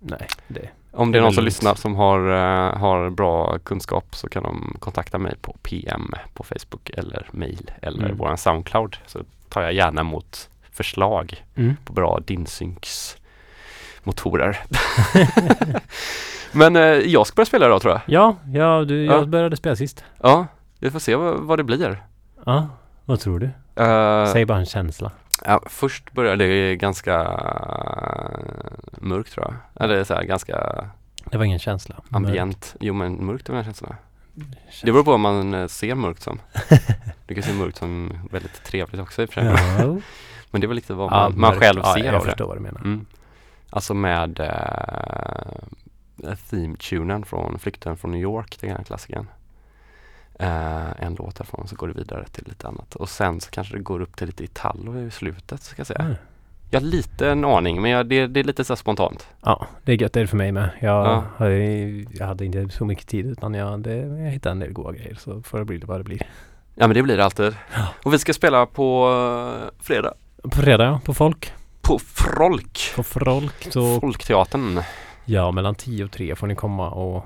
Nej, 0.00 0.26
det. 0.48 0.68
Om 0.94 1.12
det 1.12 1.18
är 1.18 1.22
någon 1.22 1.32
som 1.32 1.44
lyssnar 1.44 1.74
som 1.74 1.94
har, 1.94 2.18
eh, 2.30 2.78
har 2.78 3.10
bra 3.10 3.58
kunskap 3.58 4.14
så 4.14 4.28
kan 4.28 4.42
de 4.42 4.76
kontakta 4.80 5.18
mig 5.18 5.34
på 5.40 5.56
PM 5.62 6.10
på 6.34 6.42
Facebook 6.44 6.90
eller 6.90 7.26
mail 7.30 7.70
eller 7.82 8.04
Mm. 8.04 8.16
våran 8.16 8.38
Soundcloud 8.38 8.96
så 9.06 9.18
tar 9.48 9.62
jag 9.62 9.72
gärna 9.72 10.00
emot 10.00 10.48
förslag 10.72 11.44
Mm. 11.56 11.76
på 11.84 11.92
bra 11.92 12.18
DIN-syncs 12.26 13.16
motorer. 14.02 14.58
Men 16.52 16.76
eh, 16.76 16.82
jag 16.82 17.26
ska 17.26 17.34
börja 17.34 17.46
spela 17.46 17.66
idag 17.66 17.82
tror 17.82 17.92
jag. 17.92 18.00
Ja, 18.06 18.36
ja, 18.54 18.84
du, 18.84 19.04
jag 19.04 19.22
Ja. 19.22 19.26
började 19.26 19.56
spela 19.56 19.76
sist. 19.76 20.04
Ja, 20.22 20.46
vi 20.78 20.90
får 20.90 20.98
se 20.98 21.14
vad, 21.16 21.36
vad 21.40 21.58
det 21.58 21.64
blir. 21.64 22.02
Ja, 22.46 22.68
vad 23.04 23.20
tror 23.20 23.38
du? 23.38 23.50
Eh, 23.82 24.32
Säg 24.32 24.44
bara 24.44 24.58
en 24.58 24.66
känsla. 24.66 25.10
Ja, 25.44 25.62
först 25.66 26.12
började 26.12 26.46
det 26.46 26.76
ganska 26.76 27.14
eh, 27.20 28.72
mörkt 29.00 29.32
tror 29.32 29.46
jag. 29.46 29.84
Eller 29.84 30.04
så 30.04 30.14
här, 30.14 30.22
ganska 30.24 30.84
Det 31.24 31.38
var 31.38 31.44
ingen 31.44 31.58
känsla. 31.58 31.94
ambient. 32.10 32.76
Jo 32.80 32.94
men 32.94 33.26
mörkt 33.26 33.48
är 33.48 33.52
väl 33.52 33.58
en 33.58 33.64
känsla. 33.64 33.88
Mörk. 34.34 34.80
Det 34.82 34.92
beror 34.92 35.04
på 35.04 35.10
vad 35.10 35.20
man 35.20 35.54
eh, 35.54 35.66
ser 35.66 35.94
mörkt 35.94 36.22
som. 36.22 36.40
Du 37.26 37.34
kan 37.34 37.42
se 37.42 37.52
mörkt 37.52 37.76
som 37.78 38.12
väldigt 38.30 38.64
trevligt 38.64 39.00
också 39.00 39.22
i 39.22 39.24
och 39.26 39.32
för 39.32 39.40
sig. 39.40 39.50
Ja. 39.78 39.96
Men 40.50 40.60
det 40.60 40.66
väl 40.66 40.74
lite 40.74 40.94
vad 40.94 41.06
Ja, 41.12 41.28
man, 41.28 41.40
man 41.40 41.50
mörkt. 41.50 41.58
själv 41.62 41.80
ja, 41.84 41.94
ser 41.94 42.04
Jag 42.04 42.14
av 42.14 42.20
det. 42.20 42.26
förstår 42.30 42.46
vad 42.46 42.56
du 42.56 42.60
menar. 42.60 42.80
Mm. 42.80 43.06
Alltså 43.70 43.94
med 43.94 44.40
uh, 44.40 46.34
theme-tunen 46.50 47.24
från 47.24 47.58
Flykten 47.58 47.96
från 47.96 48.10
New 48.12 48.20
York, 48.20 48.58
den 48.60 48.70
här 48.70 48.84
klassikern. 48.84 49.26
Eh, 50.42 51.02
en 51.06 51.14
låt 51.18 51.36
därifrån 51.36 51.68
så 51.68 51.76
går 51.76 51.88
det 51.88 51.94
vidare 51.94 52.24
till 52.32 52.44
lite 52.48 52.68
annat. 52.68 52.94
Och 52.94 53.08
sen 53.08 53.40
så 53.40 53.50
kanske 53.50 53.74
det 53.76 53.82
går 53.82 54.00
upp 54.00 54.16
till 54.16 54.26
lite 54.26 54.44
Italo 54.44 54.98
i 54.98 55.10
slutet 55.10 55.62
ska 55.62 55.80
jag 55.80 55.86
säga. 55.86 56.00
Mm. 56.00 56.14
Jag 56.70 56.80
har 56.80 56.86
lite 56.86 57.30
en 57.30 57.44
aning 57.44 57.82
men 57.82 57.90
jag, 57.90 58.06
det, 58.06 58.26
det 58.26 58.40
är 58.40 58.44
lite 58.44 58.64
så 58.64 58.76
spontant. 58.76 59.26
Ja, 59.42 59.66
det 59.84 59.92
är 59.92 59.96
gött. 60.02 60.12
Det 60.12 60.20
är 60.20 60.24
det 60.24 60.26
för 60.28 60.36
mig 60.36 60.52
med. 60.52 60.70
Jag, 60.80 61.24
Ja. 61.38 61.48
ju- 61.48 62.06
jag 62.12 62.26
hade 62.26 62.44
inte 62.44 62.68
så 62.68 62.84
mycket 62.84 63.06
tid 63.06 63.26
utan 63.26 63.54
jag, 63.54 63.80
det, 63.80 63.96
jag 63.96 64.30
hittade 64.30 64.50
en 64.52 64.58
del 64.58 64.72
goda 64.72 64.92
grejer 64.92 65.14
så 65.14 65.42
får 65.42 65.58
det 65.58 65.64
bli 65.64 65.78
vad 65.78 66.00
det 66.00 66.04
blir. 66.04 66.22
Ja 66.74 66.86
men 66.86 66.94
det 66.94 67.02
blir 67.02 67.16
det 67.16 67.24
alltid. 67.24 67.56
Ja. 67.74 67.88
Och 68.02 68.14
vi 68.14 68.18
ska 68.18 68.32
spela 68.32 68.66
på 68.66 69.08
eh, 69.62 69.82
fredag. 69.84 70.14
På 70.42 70.50
fredag 70.50 70.84
ja, 70.84 71.00
på 71.04 71.14
folk. 71.14 71.52
På 71.80 71.98
Frolk. 71.98 72.92
På 72.96 73.02
folk 73.02 73.72
så 73.72 74.00
Folkteatern. 74.00 74.80
ja, 75.24 75.50
mellan 75.50 75.74
10 75.74 76.04
och 76.04 76.10
3 76.10 76.34
får 76.36 76.46
ni 76.46 76.54
komma 76.54 76.90
och 76.90 77.24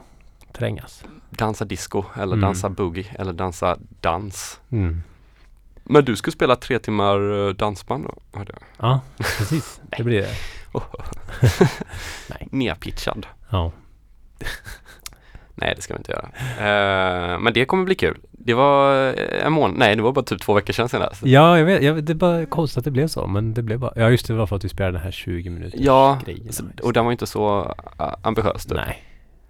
trängas. 0.53 1.05
Dansa 1.39 1.65
disco 1.65 2.05
eller 2.15 2.37
Mm. 2.37 2.41
dansa 2.41 2.69
boogie 2.69 3.07
eller 3.19 3.33
dansa 3.33 3.77
dans. 4.01 4.61
Mm. 4.73 5.03
Men 5.85 6.05
du 6.05 6.17
ska 6.17 6.31
spela 6.31 6.57
tre 6.57 6.79
timmar 6.79 7.47
eh, 7.49 7.55
dansband 7.55 8.05
då? 8.05 8.39
hörde 8.39 8.53
jag. 8.53 8.63
Ja, 8.89 9.01
precis. 9.17 9.81
Det 9.97 10.03
blir 10.03 10.21
det. 10.23 10.35
Nej. 12.31 12.49
Nerpitchad. 12.51 13.27
Ja. 13.51 13.73
Nej 15.59 15.73
det 15.77 15.83
ska 15.83 15.95
vi 15.95 15.99
inte 15.99 16.13
göra. 16.13 16.29
Eh, 16.59 17.39
men 17.41 17.53
det 17.53 17.65
kommer 17.65 17.85
bli 17.85 17.95
kul. 17.95 18.19
Det 18.33 18.55
var 18.55 19.07
eh, 19.09 19.47
en 19.47 19.53
månad, 19.53 19.79
nej 19.79 19.97
det 19.97 20.03
var 20.03 20.13
bara 20.13 20.25
typ 20.25 20.41
två 20.43 20.55
veckor 20.55 20.73
sedan 20.73 20.89
senast. 20.89 21.23
Ja, 21.27 21.59
jag 21.59 21.65
vet. 21.65 21.83
Jag, 21.83 21.95
vet, 21.95 22.07
det 22.07 22.13
är 22.13 22.15
bara 22.15 22.47
konstigt 22.47 22.79
att 22.79 22.85
det 22.85 22.91
blev 22.91 23.09
så. 23.09 23.27
Men 23.27 23.55
det 23.55 23.63
blev 23.63 23.79
bara... 23.79 23.93
Ja, 23.97 24.11
just 24.11 24.27
det. 24.27 24.35
Var 24.35 24.47
för 24.47 24.57
att 24.57 24.65
vi 24.65 24.69
spelade 24.69 24.93
den 24.93 25.03
här 25.03 25.11
20 25.11 25.51
minuter 25.51 25.79
Ja, 25.83 26.19
grejen. 26.25 26.53
Så, 26.53 26.65
och 26.83 26.93
den 26.93 27.05
var 27.05 27.13
inte 27.13 27.27
så 27.27 27.63
uh, 28.01 28.15
ambitiös 28.23 28.67
typ. 28.67 28.77
Nej. 28.77 29.03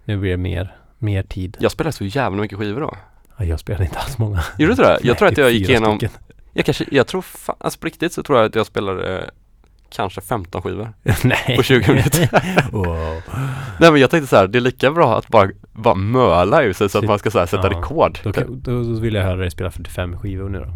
Nu 0.05 0.17
blir 0.17 0.31
det 0.31 0.37
mer, 0.37 0.75
mer 0.99 1.23
tid. 1.23 1.57
Jag 1.59 1.71
spelade 1.71 1.93
så 1.93 2.05
jävla 2.05 2.41
mycket 2.41 2.57
skivor 2.57 2.81
då. 2.81 2.97
Ja, 3.37 3.45
jag 3.45 3.59
spelade 3.59 3.83
inte 3.85 3.99
alls 3.99 4.17
många. 4.17 4.43
Gjorde 4.57 4.75
du 4.75 4.83
det? 4.83 4.89
Jag 4.89 5.05
Nej, 5.05 5.15
tror 5.15 5.27
att 5.27 5.37
jag 5.37 5.51
gick 5.51 5.69
igenom, 5.69 5.97
stycken. 5.97 6.15
jag 6.53 6.65
kanske, 6.65 6.85
jag 6.91 7.07
tror 7.07 7.21
fan, 7.21 7.55
alltså 7.59 7.79
på 7.79 7.85
riktigt 7.85 8.13
så 8.13 8.23
tror 8.23 8.37
jag 8.39 8.45
att 8.47 8.55
jag 8.55 8.65
spelade 8.65 9.17
eh, 9.17 9.23
kanske 9.89 10.21
15 10.21 10.61
skivor 10.61 10.93
Nej. 11.23 11.55
på 11.57 11.63
20 11.63 11.87
minuter. 11.91 12.29
wow. 12.71 13.21
Nej 13.79 13.91
men 13.91 14.01
jag 14.01 14.09
tänkte 14.09 14.27
så 14.27 14.35
här, 14.35 14.47
det 14.47 14.57
är 14.57 14.61
lika 14.61 14.91
bra 14.91 15.17
att 15.17 15.27
bara, 15.27 15.49
bara 15.73 15.95
möla 15.95 16.63
ur 16.63 16.73
sig 16.73 16.89
så 16.89 16.97
att 16.97 17.01
Shit. 17.01 17.09
man 17.09 17.19
ska 17.19 17.31
så 17.31 17.39
här, 17.39 17.45
sätta 17.45 17.71
Ja. 17.71 17.77
rekord. 17.77 18.19
Då, 18.23 18.33
kan, 18.33 18.61
då, 18.61 18.83
då 18.83 18.99
vill 18.99 19.13
jag 19.15 19.23
höra 19.23 19.35
dig 19.37 19.51
spela 19.51 19.71
45 19.71 20.19
skivor 20.19 20.49
nu 20.49 20.59
då. 20.59 20.73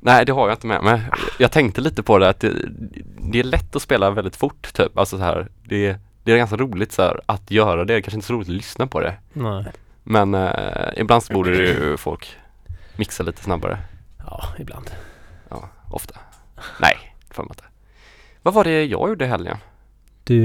Nej 0.00 0.24
det 0.26 0.32
har 0.32 0.48
jag 0.48 0.56
inte 0.56 0.66
med 0.66 0.82
mig. 0.82 1.00
Jag 1.38 1.52
tänkte 1.52 1.80
lite 1.80 2.02
på 2.02 2.18
det 2.18 2.28
att 2.28 2.40
det, 2.40 2.52
det 3.32 3.38
är 3.40 3.44
lätt 3.44 3.76
att 3.76 3.82
spela 3.82 4.10
väldigt 4.10 4.36
fort 4.36 4.72
typ. 4.74 4.98
Alltså 4.98 5.18
så 5.18 5.24
här, 5.24 5.48
det, 5.68 5.96
det 6.28 6.34
är 6.34 6.38
ganska 6.38 6.56
roligt 6.56 6.92
så 6.92 7.02
här, 7.02 7.20
att 7.26 7.50
göra 7.50 7.84
det. 7.84 8.02
Kanske 8.02 8.16
inte 8.16 8.26
så 8.26 8.32
roligt 8.32 8.48
att 8.48 8.54
lyssna 8.54 8.86
på 8.86 9.00
det. 9.00 9.14
Nej. 9.32 9.64
Men 10.02 10.34
eh, 10.34 10.88
ibland 10.96 11.22
så 11.22 11.32
borde 11.32 11.50
ju 11.50 11.96
folk 11.96 12.36
mixa 12.96 13.22
lite 13.22 13.42
snabbare. 13.42 13.78
Ja, 14.26 14.44
ibland. 14.58 14.90
Ja, 15.48 15.68
ofta. 15.90 16.14
Nej, 16.80 16.94
får 17.30 17.42
man 17.42 17.50
inte. 17.50 17.64
Vad 18.42 18.54
var 18.54 18.64
det 18.64 18.84
jag 18.84 19.08
gjorde 19.08 19.24
i 19.24 19.28
helgen? 19.28 19.56
Du... 20.24 20.38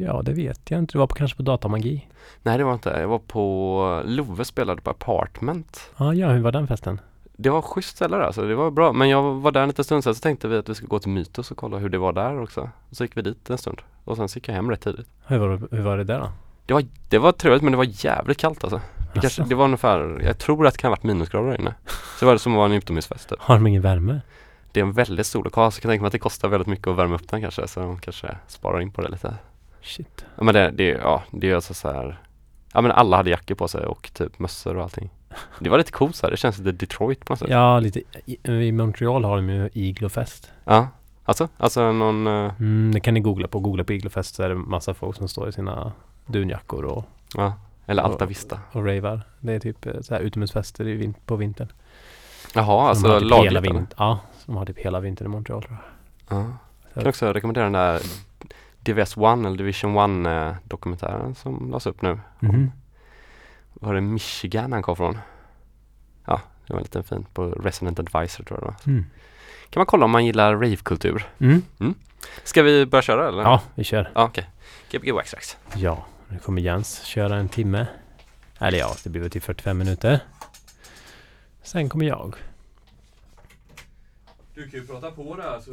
Ja, 0.00 0.22
det 0.22 0.32
vet 0.32 0.70
jag 0.70 0.78
inte. 0.78 0.92
Du 0.92 0.98
var 0.98 1.06
på, 1.06 1.14
kanske 1.14 1.36
på 1.36 1.42
datamagi? 1.42 2.08
Nej 2.42 2.58
det 2.58 2.64
var 2.64 2.72
inte. 2.72 2.90
Jag 2.90 3.08
var 3.08 3.18
på 3.18 4.02
Love 4.04 4.44
spelade 4.44 4.80
på 4.82 4.90
Apartment. 4.90 5.90
Ah, 5.96 6.12
ja, 6.12 6.28
hur 6.28 6.40
var 6.40 6.52
den 6.52 6.66
festen? 6.66 7.00
Det 7.36 7.50
var 7.50 7.62
schysst 7.62 7.96
ställe 7.96 8.16
där, 8.16 8.24
alltså. 8.24 8.42
det 8.46 8.54
var 8.54 8.70
bra. 8.70 8.92
Men 8.92 9.08
jag 9.08 9.22
var 9.22 9.50
där 9.52 9.60
en 9.62 9.68
liten 9.68 9.84
stund 9.84 10.04
sen 10.04 10.14
så 10.14 10.20
tänkte 10.20 10.48
vi 10.48 10.56
att 10.56 10.68
vi 10.68 10.74
skulle 10.74 10.88
gå 10.88 10.98
till 10.98 11.10
Mytos 11.10 11.50
och 11.50 11.56
kolla 11.56 11.76
hur 11.78 11.88
det 11.88 11.98
var 11.98 12.12
där 12.12 12.42
också. 12.42 12.70
Så 12.90 13.04
gick 13.04 13.16
vi 13.16 13.22
dit 13.22 13.50
en 13.50 13.58
stund. 13.58 13.82
Och 14.04 14.16
sen 14.16 14.28
så 14.28 14.36
gick 14.36 14.48
jag 14.48 14.54
hem 14.54 14.70
rätt 14.70 14.80
tidigt. 14.80 15.06
Hur 15.26 15.38
var, 15.38 15.48
det- 15.48 15.76
hur 15.76 15.82
var 15.82 15.96
det 15.96 16.04
där 16.04 16.18
då? 16.20 16.28
Det 16.66 16.74
var, 16.74 16.84
det 17.08 17.18
var 17.18 17.32
trevligt 17.32 17.62
men 17.62 17.72
det 17.72 17.76
var 17.76 18.04
jävligt 18.04 18.38
kallt 18.38 18.64
alltså. 18.64 18.80
Det, 19.14 19.20
kanske, 19.20 19.42
Asså? 19.42 19.48
det 19.48 19.54
var 19.54 19.64
ungefär, 19.64 20.20
jag 20.24 20.38
tror 20.38 20.66
att 20.66 20.72
det 20.74 20.78
kan 20.80 20.88
ha 20.88 20.92
varit 20.96 21.02
minusgrader 21.02 21.48
där 21.50 21.60
inne. 21.60 21.74
Så 21.86 22.20
det 22.20 22.26
var 22.26 22.32
det 22.32 22.38
som 22.38 22.52
var 22.54 22.66
en 22.66 22.72
utomhusfest 22.72 23.28
typ. 23.28 23.38
Har 23.40 23.54
de 23.54 23.66
ingen 23.66 23.82
värme? 23.82 24.20
Det 24.72 24.80
är 24.80 24.84
en 24.84 24.92
väldigt 24.92 25.26
stor 25.26 25.44
lokal 25.44 25.72
så 25.72 25.76
jag 25.76 25.82
kan 25.82 25.90
tänka 25.90 26.02
mig 26.02 26.06
att 26.06 26.12
det 26.12 26.18
kostar 26.18 26.48
väldigt 26.48 26.66
mycket 26.68 26.86
att 26.86 26.96
värma 26.96 27.14
upp 27.14 27.28
den 27.28 27.40
kanske. 27.40 27.68
Så 27.68 27.80
de 27.80 27.98
kanske 27.98 28.36
sparar 28.46 28.80
in 28.80 28.90
på 28.92 29.02
det 29.02 29.08
lite. 29.08 29.34
Shit. 29.82 30.24
Ja 30.36 30.44
men 30.44 30.54
det, 30.54 30.70
det, 30.70 30.84
ja, 30.88 31.22
det 31.30 31.50
är 31.50 31.54
alltså 31.54 31.74
så 31.74 31.92
här 31.92 32.20
Ja 32.72 32.80
men 32.80 32.90
alla 32.90 33.16
hade 33.16 33.30
jackor 33.30 33.54
på 33.54 33.68
sig 33.68 33.86
och 33.86 34.10
typ 34.14 34.38
mössor 34.38 34.76
och 34.76 34.82
allting. 34.82 35.10
Det 35.58 35.68
var 35.70 35.78
lite 35.78 35.92
coolt 35.92 36.16
så 36.16 36.26
här. 36.26 36.30
det 36.30 36.36
känns 36.36 36.58
lite 36.58 36.72
Detroit 36.72 37.24
på 37.24 37.32
något 37.32 37.38
sätt. 37.38 37.48
Ja, 37.50 37.80
lite. 37.80 38.00
I, 38.26 38.38
I 38.50 38.72
Montreal 38.72 39.24
har 39.24 39.36
de 39.36 39.48
ju 39.50 39.68
Iglofest. 39.72 40.50
Ja. 40.64 40.88
Alltså, 41.24 41.48
alltså 41.56 41.92
någon... 41.92 42.26
eh, 42.26 42.52
Mm, 42.60 42.90
det 42.94 43.00
kan 43.00 43.14
ni 43.14 43.20
googla 43.20 43.48
på. 43.48 43.60
Googla 43.60 43.84
på 43.84 43.92
Iglofest 43.92 44.34
så 44.34 44.42
är 44.42 44.48
det 44.48 44.54
massa 44.54 44.94
folk 44.94 45.16
som 45.16 45.28
står 45.28 45.48
i 45.48 45.52
sina 45.52 45.92
dunjackor 46.26 46.84
och, 46.84 47.04
ja. 47.36 47.52
Eller 47.86 48.02
Alta 48.02 48.24
Och- 48.24 48.30
Vista. 48.30 48.60
och 48.72 48.86
ravar. 48.86 49.20
Det 49.40 49.52
är 49.52 49.60
typ 49.60 49.86
eh, 49.86 50.00
så 50.00 50.14
här 50.14 50.20
utomhusfester 50.20 50.88
i 50.88 50.94
vin- 50.96 51.14
på 51.26 51.36
vintern. 51.36 51.68
Jaha, 52.54 52.66
Så 52.66 52.80
alltså 52.88 53.20
typ 53.20 53.30
lagligt 53.30 53.62
vintern. 53.62 53.86
Ja, 53.96 54.18
de 54.46 54.56
har 54.56 54.66
typ 54.66 54.78
hela 54.78 55.00
vintern 55.00 55.26
i 55.26 55.30
Montreal 55.30 55.62
tror 55.62 55.76
jag. 56.28 56.38
Ja. 56.38 56.44
Jag 56.94 57.02
kan 57.02 57.08
också 57.10 57.32
rekommendera 57.32 57.64
den 57.64 57.72
där 57.72 58.00
DVS 58.80 59.16
One 59.16 59.48
eller 59.48 59.58
Division 59.58 59.96
One 59.96 60.46
eh, 60.48 60.54
dokumentären 60.64 61.34
som 61.34 61.70
lades 61.70 61.86
upp 61.86 62.02
nu. 62.02 62.18
Mhm. 62.40 62.70
Var 63.74 63.94
det 63.94 64.00
Michigan 64.00 64.72
han 64.72 64.82
kom 64.82 64.96
från? 64.96 65.18
Ja, 66.24 66.40
det 66.66 66.72
var 66.74 66.80
lite 66.80 67.02
fint 67.02 67.34
på 67.34 67.50
Resident 67.50 67.98
Advisor 67.98 68.44
tror 68.44 68.60
jag 68.60 68.62
det 68.62 68.66
var. 68.66 68.92
Mm. 68.92 69.06
Kan 69.70 69.80
man 69.80 69.86
kolla 69.86 70.04
om 70.04 70.10
man 70.10 70.26
gillar 70.26 70.52
ravekultur. 70.52 71.28
Mm. 71.38 71.62
Ska 72.44 72.62
vi 72.62 72.86
börja 72.86 73.02
köra 73.02 73.28
eller? 73.28 73.42
Ja, 73.42 73.62
vi 73.74 73.84
kör. 73.84 74.10
Ja, 74.14 74.24
okej. 74.24 74.50
Gbg 74.90 75.12
Waxtrax. 75.12 75.56
Ja, 75.76 76.06
nu 76.28 76.38
kommer 76.38 76.62
Jens 76.62 77.02
köra 77.02 77.36
en 77.36 77.48
timme. 77.48 77.86
Eller 78.58 78.78
ja, 78.78 78.94
det 79.04 79.10
blir 79.10 79.20
väl 79.22 79.30
till 79.30 79.42
45 79.42 79.78
minuter. 79.78 80.20
Sen 81.62 81.88
kommer 81.88 82.06
jag. 82.06 82.34
Du 84.54 84.70
kan 84.70 84.80
ju 84.80 84.86
prata 84.86 85.10
på 85.10 85.36
där 85.36 85.60
så... 85.60 85.70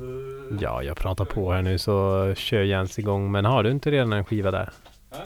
Ja, 0.64 0.84
jag 0.84 0.98
pratar 0.98 1.26
på 1.26 1.54
här 1.54 1.62
nu 1.62 1.78
så 1.78 2.34
kör 2.36 2.62
Jens 2.62 3.00
igång. 3.00 3.32
Men 3.32 3.46
har 3.46 3.64
du 3.64 3.72
inte 3.72 3.92
redan 3.92 4.14
en 4.14 4.26
skiva 4.26 4.52
där? 4.52 4.70
Ja. 5.12 5.18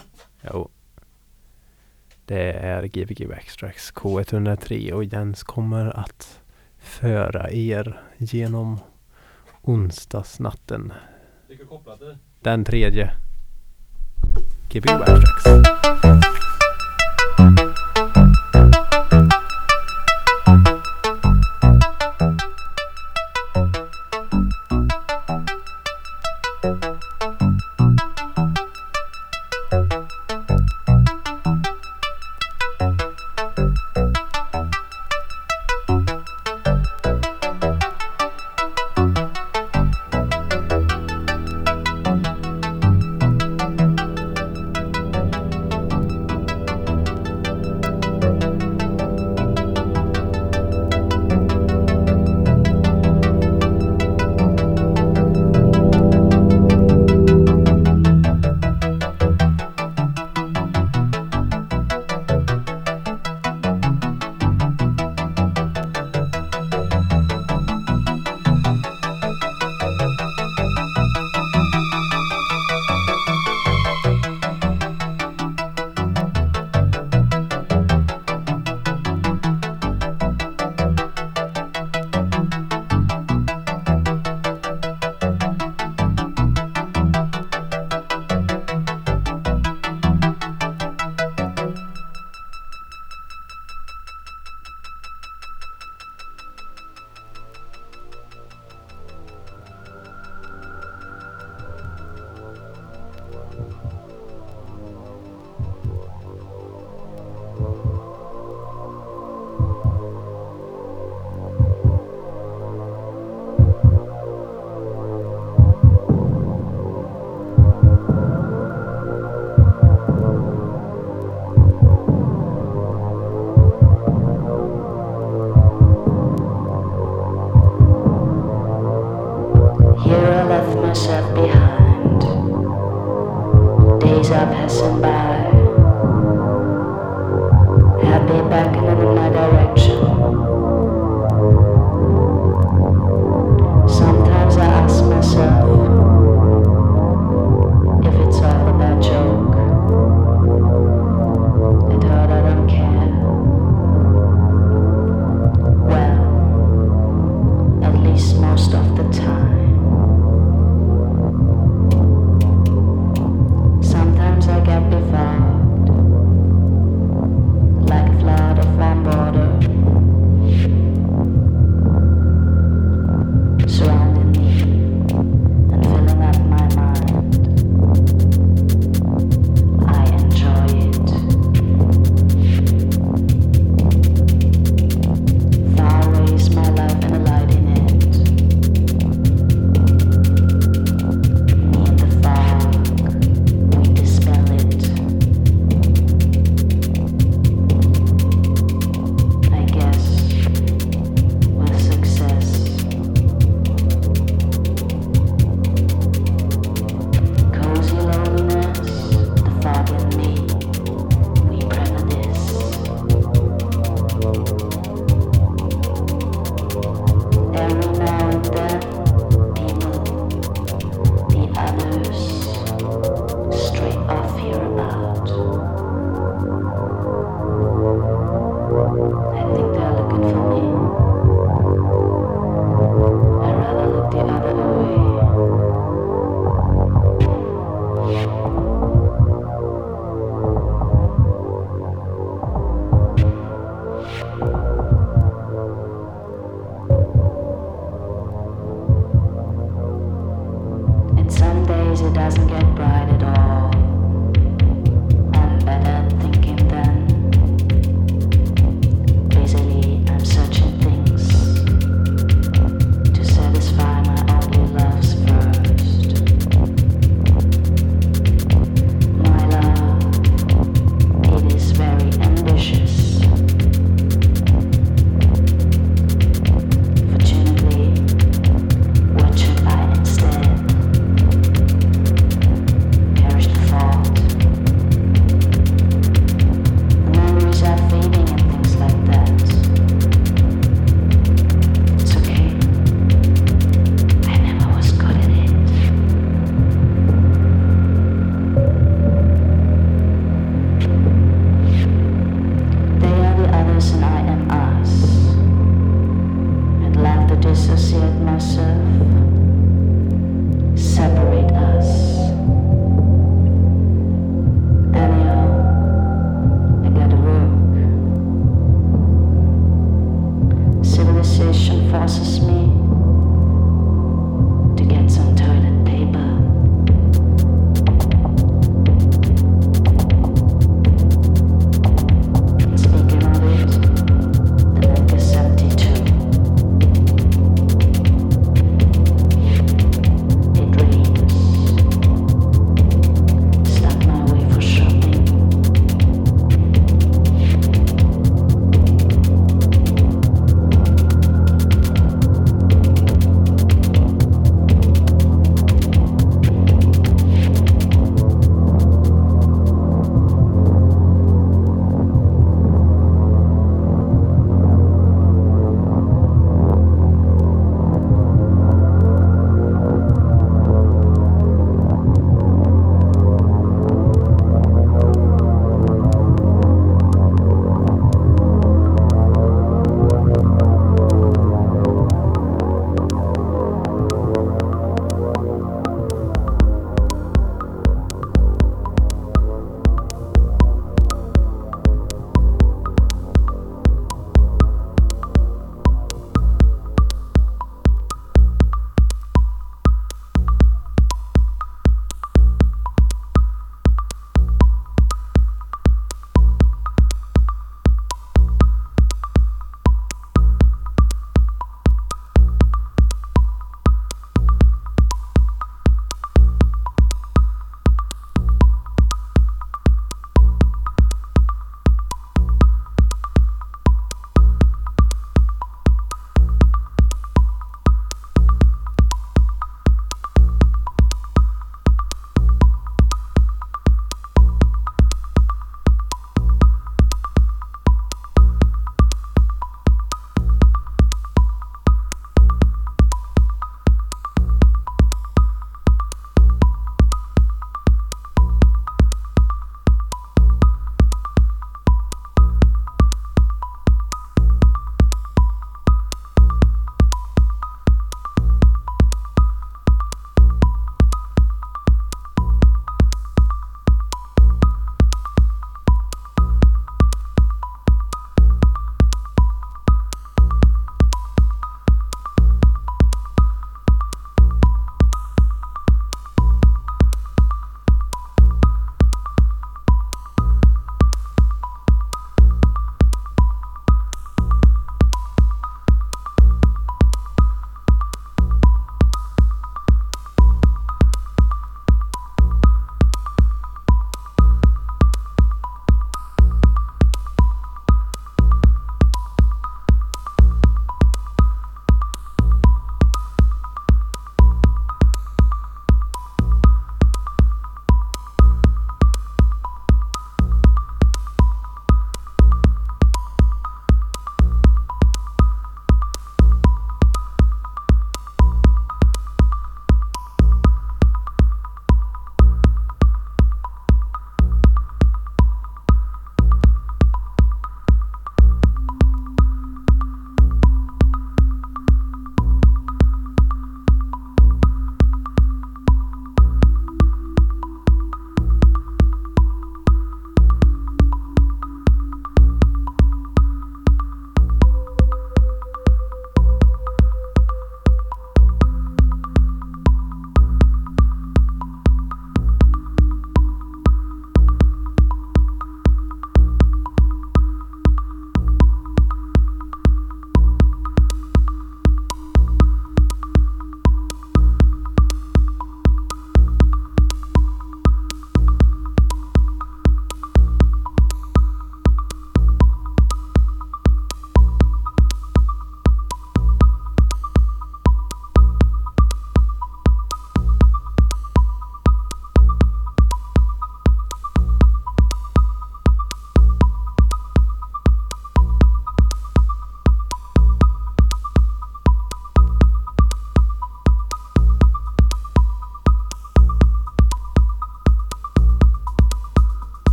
Jo. 0.41 0.70
Det 2.27 2.51
är 2.51 2.84
Gbg 2.88 3.27
Backstracks 3.29 3.94
K103 3.94 4.91
och 4.91 5.03
Jens 5.03 5.44
kommer 5.44 6.00
att 6.00 6.39
föra 6.79 7.51
er 7.51 8.01
genom 8.17 8.79
onsdagsnatten. 9.62 10.94
Den 12.41 12.65
tredje. 12.65 13.12
Gbg 14.70 14.86
Backstracks. 14.86 15.46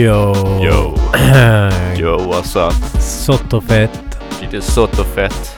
Yo. 0.00 0.34
Yo. 0.64 0.94
Yo 1.96 2.32
alltså. 2.32 2.70
Sottofett 3.00 4.00
Lite 4.40 4.60
sotofett. 4.60 5.56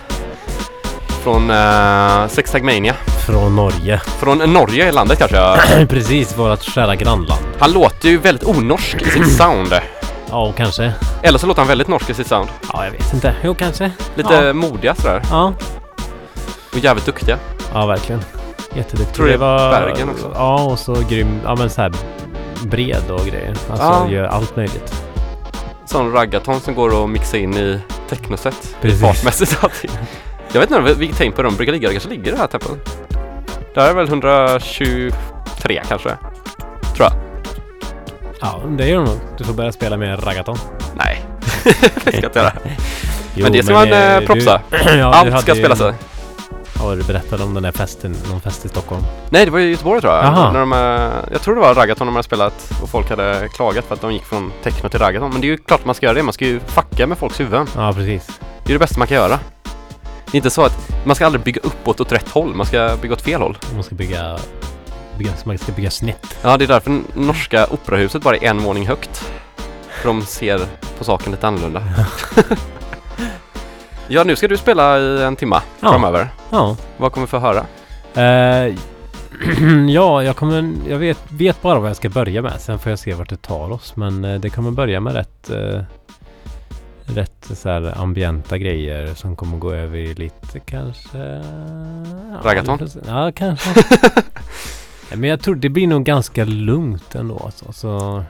Från 1.23 1.51
uh, 1.51 2.29
Sextagmania. 2.29 2.95
från 3.27 3.57
Norge. 3.57 3.99
Från 4.21 4.39
Norge 4.39 4.89
i 4.89 4.93
landet 4.93 5.19
kanske. 5.19 5.87
Precis, 5.87 6.39
vårt 6.39 6.63
kära 6.63 6.97
grannland. 6.97 7.43
Han 7.59 7.73
låter 7.73 8.09
ju 8.09 8.19
väldigt 8.19 8.45
onorsk 8.49 9.03
i 9.03 9.11
sitt 9.11 9.33
sound. 9.37 9.75
Ja, 10.31 10.53
kanske. 10.57 10.93
Eller 11.23 11.39
så 11.39 11.47
låter 11.47 11.61
han 11.61 11.69
väldigt 11.69 11.89
norsk 11.89 12.11
i 12.11 12.15
sitt 12.15 12.27
sound. 12.27 12.49
Ja, 12.73 12.85
jag 12.85 12.93
vet 12.93 13.15
inte. 13.15 13.35
Jo, 13.45 13.55
kanske. 13.55 13.91
Lite 14.15 14.35
Ja. 14.35 14.53
modiga 14.53 14.95
sådär. 14.95 15.23
Ja. 15.31 15.53
Och 16.73 16.79
jävligt 16.79 17.07
duktiga. 17.07 17.39
Ja, 17.75 17.87
verkligen. 17.87 18.21
Jätteduktig. 18.75 19.15
Tror 19.15 19.27
det 19.27 19.35
är 19.35 19.39
Bergen 19.71 20.09
också. 20.11 20.31
Ja, 20.35 20.63
och 20.65 20.79
så 20.79 20.95
grym. 21.09 21.41
Ja, 21.45 21.55
men 21.57 21.71
så 21.71 21.83
här 21.83 21.93
bred 22.63 23.11
och 23.11 23.21
grejer. 23.27 23.55
Alltså 23.71 23.87
Ja. 23.87 24.09
gör 24.11 24.25
allt 24.25 24.57
möjligt. 24.57 24.95
Sån 25.87 26.13
raggaton 26.13 26.61
som 26.61 26.75
går 26.75 27.05
att 27.05 27.11
mixa 27.11 27.37
in 27.39 27.55
i 27.57 27.79
technoset. 28.09 28.77
Precis. 28.81 29.01
Fartmässigt 29.01 29.65
allting. 29.65 29.91
Jag 30.53 30.61
vet 30.61 30.71
inte 30.71 30.95
vilket 30.95 31.19
tempo 31.19 31.43
de 31.43 31.57
brukar 31.57 31.73
ligga. 31.73 31.89
Det 31.89 31.95
kanske 31.95 32.09
ligger 32.11 32.29
i 32.29 32.31
det 32.31 32.39
här 32.39 32.47
tempot. 32.47 32.99
Det 33.75 33.81
här 33.81 33.91
är 33.91 33.95
väl 33.95 34.09
123 34.09 35.13
kanske. 35.89 36.09
Tror 36.97 37.09
jag. 37.09 37.13
Ja, 38.41 38.61
det 38.79 38.89
gör 38.89 38.97
de 38.97 39.05
nog. 39.05 39.19
Du 39.39 39.45
får 39.45 39.53
börja 39.55 39.73
spela 39.73 39.97
med 39.97 40.27
raggaton. 40.27 40.57
Nej, 40.95 41.23
det 41.65 41.73
ska 42.01 42.11
jag 42.13 42.25
inte 42.25 42.39
göra. 42.39 42.53
Jo, 43.35 43.43
men 43.43 43.53
det 43.53 43.63
ska 43.63 43.75
man 43.75 43.93
eh, 43.93 44.15
eh, 44.17 44.21
propsa. 44.21 44.61
Du, 44.71 44.77
ja, 44.99 45.23
du 45.25 45.31
Allt 45.33 45.43
ska 45.43 45.55
ju- 45.55 45.59
spela 45.61 45.77
sig. 45.77 45.93
Ja, 46.83 46.95
du 46.95 47.03
berättade 47.03 47.45
om 47.45 47.55
den 47.55 47.63
där 47.63 47.73
festen, 47.73 48.17
någon 48.31 48.41
fest 48.41 48.65
i 48.65 48.69
Stockholm. 48.69 49.03
Nej, 49.31 49.45
det 49.45 49.51
var 49.51 49.59
i 49.59 49.71
Göteborg 49.71 50.01
tror 50.01 50.15
jag. 50.15 50.53
När 50.53 50.61
de, 50.61 50.73
jag 51.33 51.43
tror 51.43 51.55
det 51.55 51.61
var 51.61 51.75
raggaton 51.75 52.07
de 52.07 52.13
hade 52.17 52.23
spelat 52.23 52.73
och 52.83 52.89
folk 52.89 53.11
hade 53.11 53.49
klagat 53.55 53.85
för 53.85 53.95
att 53.95 54.01
de 54.01 54.13
gick 54.13 54.25
från 54.25 54.53
techno 54.63 54.89
till 54.89 54.99
raggaton. 55.01 55.31
Men 55.33 55.41
det 55.41 55.47
är 55.47 55.49
ju 55.49 55.57
klart 55.57 55.85
man 55.85 55.95
ska 55.95 56.07
göra 56.07 56.15
det. 56.15 56.23
Man 56.23 56.33
ska 56.33 56.45
ju 56.45 56.61
fucka 56.61 57.07
med 57.07 57.19
folks 57.19 57.41
huvuden. 57.41 57.67
Ja, 57.77 57.93
precis. 57.93 58.41
Det 58.65 58.71
är 58.71 58.73
det 58.73 58.79
bästa 58.79 58.99
man 58.99 59.09
kan 59.09 59.17
göra. 59.17 59.39
Det 60.25 60.33
är 60.33 60.37
inte 60.37 60.51
så 60.51 60.63
att 60.63 60.93
man 61.05 61.17
ska 61.17 61.27
aldrig 61.27 61.45
bygga 61.45 61.61
uppåt 61.65 62.01
åt 62.01 62.13
rätt 62.13 62.29
håll. 62.29 62.55
Man 62.55 62.67
ska 62.67 62.97
bygga 63.03 63.15
åt 63.15 63.23
fel 63.23 63.41
håll. 63.41 63.59
Man 63.75 63.83
ska 63.83 63.95
bygga, 63.95 64.39
bygga 65.19 65.33
man 65.45 65.59
ska 65.59 65.73
bygga 65.73 65.91
snett. 65.91 66.39
Ja, 66.43 66.57
det 66.57 66.65
är 66.65 66.69
därför 66.69 67.01
norska 67.15 67.67
operahuset 67.71 68.23
bara 68.23 68.37
är 68.37 68.45
en 68.45 68.63
våning 68.63 68.87
högt. 68.87 69.33
För 69.89 70.09
de 70.09 70.23
ser 70.23 70.61
på 70.99 71.05
saken 71.05 71.33
lite 71.33 71.47
annorlunda. 71.47 71.83
ja, 74.13 74.25
nu 74.25 74.37
ska 74.37 74.49
du 74.49 74.57
spela 74.57 74.99
i 74.99 75.23
en 75.23 75.37
timma 75.37 75.63
Ja. 75.81 75.91
framöver. 75.91 76.29
Ja. 76.51 76.77
Vad 76.97 77.13
kommer 77.13 77.27
vi 77.27 77.31
få 77.31 77.39
höra? 77.39 77.67
Eh, 78.15 78.75
ja, 79.89 80.23
jag 80.23 80.37
kommer, 80.37 80.73
jag 80.89 80.99
vet, 80.99 81.19
vet 81.29 81.63
bara 81.63 81.79
vad 81.79 81.89
jag 81.91 81.97
ska 81.97 82.09
börja 82.09 82.43
med. 82.43 82.61
Sen 82.61 82.79
får 82.79 82.91
jag 82.93 82.99
se 82.99 83.15
vart 83.15 83.29
det 83.29 83.43
tar 83.43 83.71
oss. 83.73 83.97
Men 83.97 84.25
eh, 84.25 84.41
det 84.41 84.51
kommer 84.51 84.71
börja 84.71 85.01
med 85.01 85.15
rätt, 85.15 85.51
eh, 85.51 85.81
rätt 87.05 87.51
så 87.55 87.69
här 87.69 87.99
ambienta 88.03 88.59
grejer 88.59 89.15
som 89.15 89.37
kommer 89.37 89.59
gå 89.59 89.73
över 89.73 89.99
i 89.99 90.15
lite 90.15 90.61
kanske... 90.61 91.43
Raggaton? 92.43 92.89
Ja, 93.07 93.33
kanske. 93.35 93.71
Men 95.15 95.31
jag 95.31 95.41
tror 95.41 95.55
det 95.55 95.69
blir 95.69 95.87
nog 95.87 96.05
ganska 96.05 96.45
lugnt 96.45 97.15
ändå. 97.15 97.43
Alltså. 97.45 97.73
Så 97.73 98.25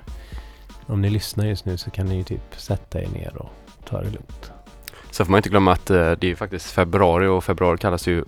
om 0.86 1.02
ni 1.02 1.10
lyssnar 1.10 1.46
just 1.46 1.64
nu 1.64 1.76
så 1.76 1.90
kan 1.90 2.06
ni 2.06 2.16
ju 2.16 2.22
typ 2.24 2.54
sätta 2.56 3.00
er 3.02 3.08
ner 3.08 3.32
och 3.36 3.50
ta 3.88 3.96
det 3.98 4.10
lugnt. 4.10 4.51
Så 5.12 5.24
får 5.24 5.30
man 5.30 5.38
inte 5.38 5.48
glömma 5.48 5.72
att 5.72 5.90
eh, 5.90 5.96
det 5.96 6.24
är 6.24 6.28
ju 6.28 6.36
faktiskt 6.36 6.70
februari 6.70 7.26
och 7.26 7.44
februari 7.44 7.78
kallas 7.78 8.06
ju 8.06 8.24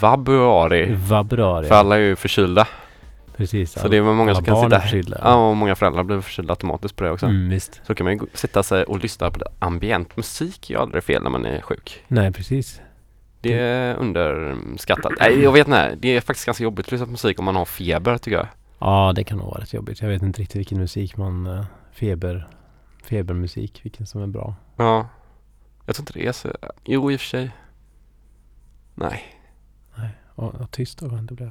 vabuari. 0.00 0.94
Vabruari. 0.94 1.68
För 1.68 1.74
alla 1.74 1.96
är 1.96 2.00
ju 2.00 2.16
förkylda. 2.16 2.68
Precis. 3.36 3.72
Så 3.72 3.88
det 3.88 3.96
är 3.96 4.02
många 4.02 4.34
som 4.34 4.44
kan 4.44 4.62
sitta 4.62 4.80
förkylda. 4.80 5.20
Ja, 5.22 5.48
och 5.48 5.56
många 5.56 5.74
föräldrar 5.74 6.02
blir 6.02 6.20
förkylda 6.20 6.52
automatiskt 6.52 6.96
på 6.96 7.04
det 7.04 7.10
också. 7.10 7.26
Mm, 7.26 7.48
visst. 7.48 7.80
Så 7.86 7.94
kan 7.94 8.04
man 8.04 8.12
ju 8.14 8.20
sitta 8.34 8.62
sig 8.62 8.84
och 8.84 8.98
lyssna 8.98 9.30
på 9.30 9.38
det. 9.38 9.48
ambient 9.58 10.16
musik 10.16 10.70
är 10.70 10.74
ju 10.74 10.80
aldrig 10.80 11.04
fel 11.04 11.22
när 11.22 11.30
man 11.30 11.46
är 11.46 11.60
sjuk. 11.60 12.04
Nej, 12.08 12.32
precis. 12.32 12.80
Det 13.40 13.52
är 13.58 13.94
underskattat. 13.96 15.12
Nej, 15.20 15.42
jag 15.42 15.52
vet 15.52 15.66
inte. 15.66 15.94
Det 15.98 16.16
är 16.16 16.20
faktiskt 16.20 16.46
ganska 16.46 16.64
jobbigt 16.64 16.86
att 16.86 16.92
lyssna 16.92 17.06
på 17.06 17.12
musik 17.12 17.38
om 17.38 17.44
man 17.44 17.56
har 17.56 17.64
feber 17.64 18.18
tycker 18.18 18.36
jag. 18.36 18.46
Ja, 18.78 19.12
det 19.16 19.24
kan 19.24 19.38
nog 19.38 19.46
vara 19.46 19.60
rätt 19.60 19.72
jobbigt. 19.72 20.00
Jag 20.02 20.08
vet 20.08 20.22
inte 20.22 20.40
riktigt 20.40 20.56
vilken 20.56 20.78
musik 20.78 21.16
man... 21.16 21.46
eh, 21.46 21.64
Feber... 21.92 22.48
Febermusik, 23.04 23.80
vilken 23.82 24.06
som 24.06 24.22
är 24.22 24.26
bra. 24.26 24.54
Ja. 24.76 25.08
Jag 25.86 25.96
tror 25.96 26.02
inte 26.02 26.12
det 26.12 26.26
är 26.26 26.32
så. 26.32 26.52
Jo, 26.84 27.10
i 27.10 27.16
och 27.16 27.20
för 27.20 27.26
sig. 27.26 27.50
Nej. 28.94 29.36
Och, 30.36 30.54
och 30.54 30.70
tyst 30.70 31.02
och 31.02 31.10
skönt 31.10 31.28
det 31.28 31.34
blev. 31.34 31.50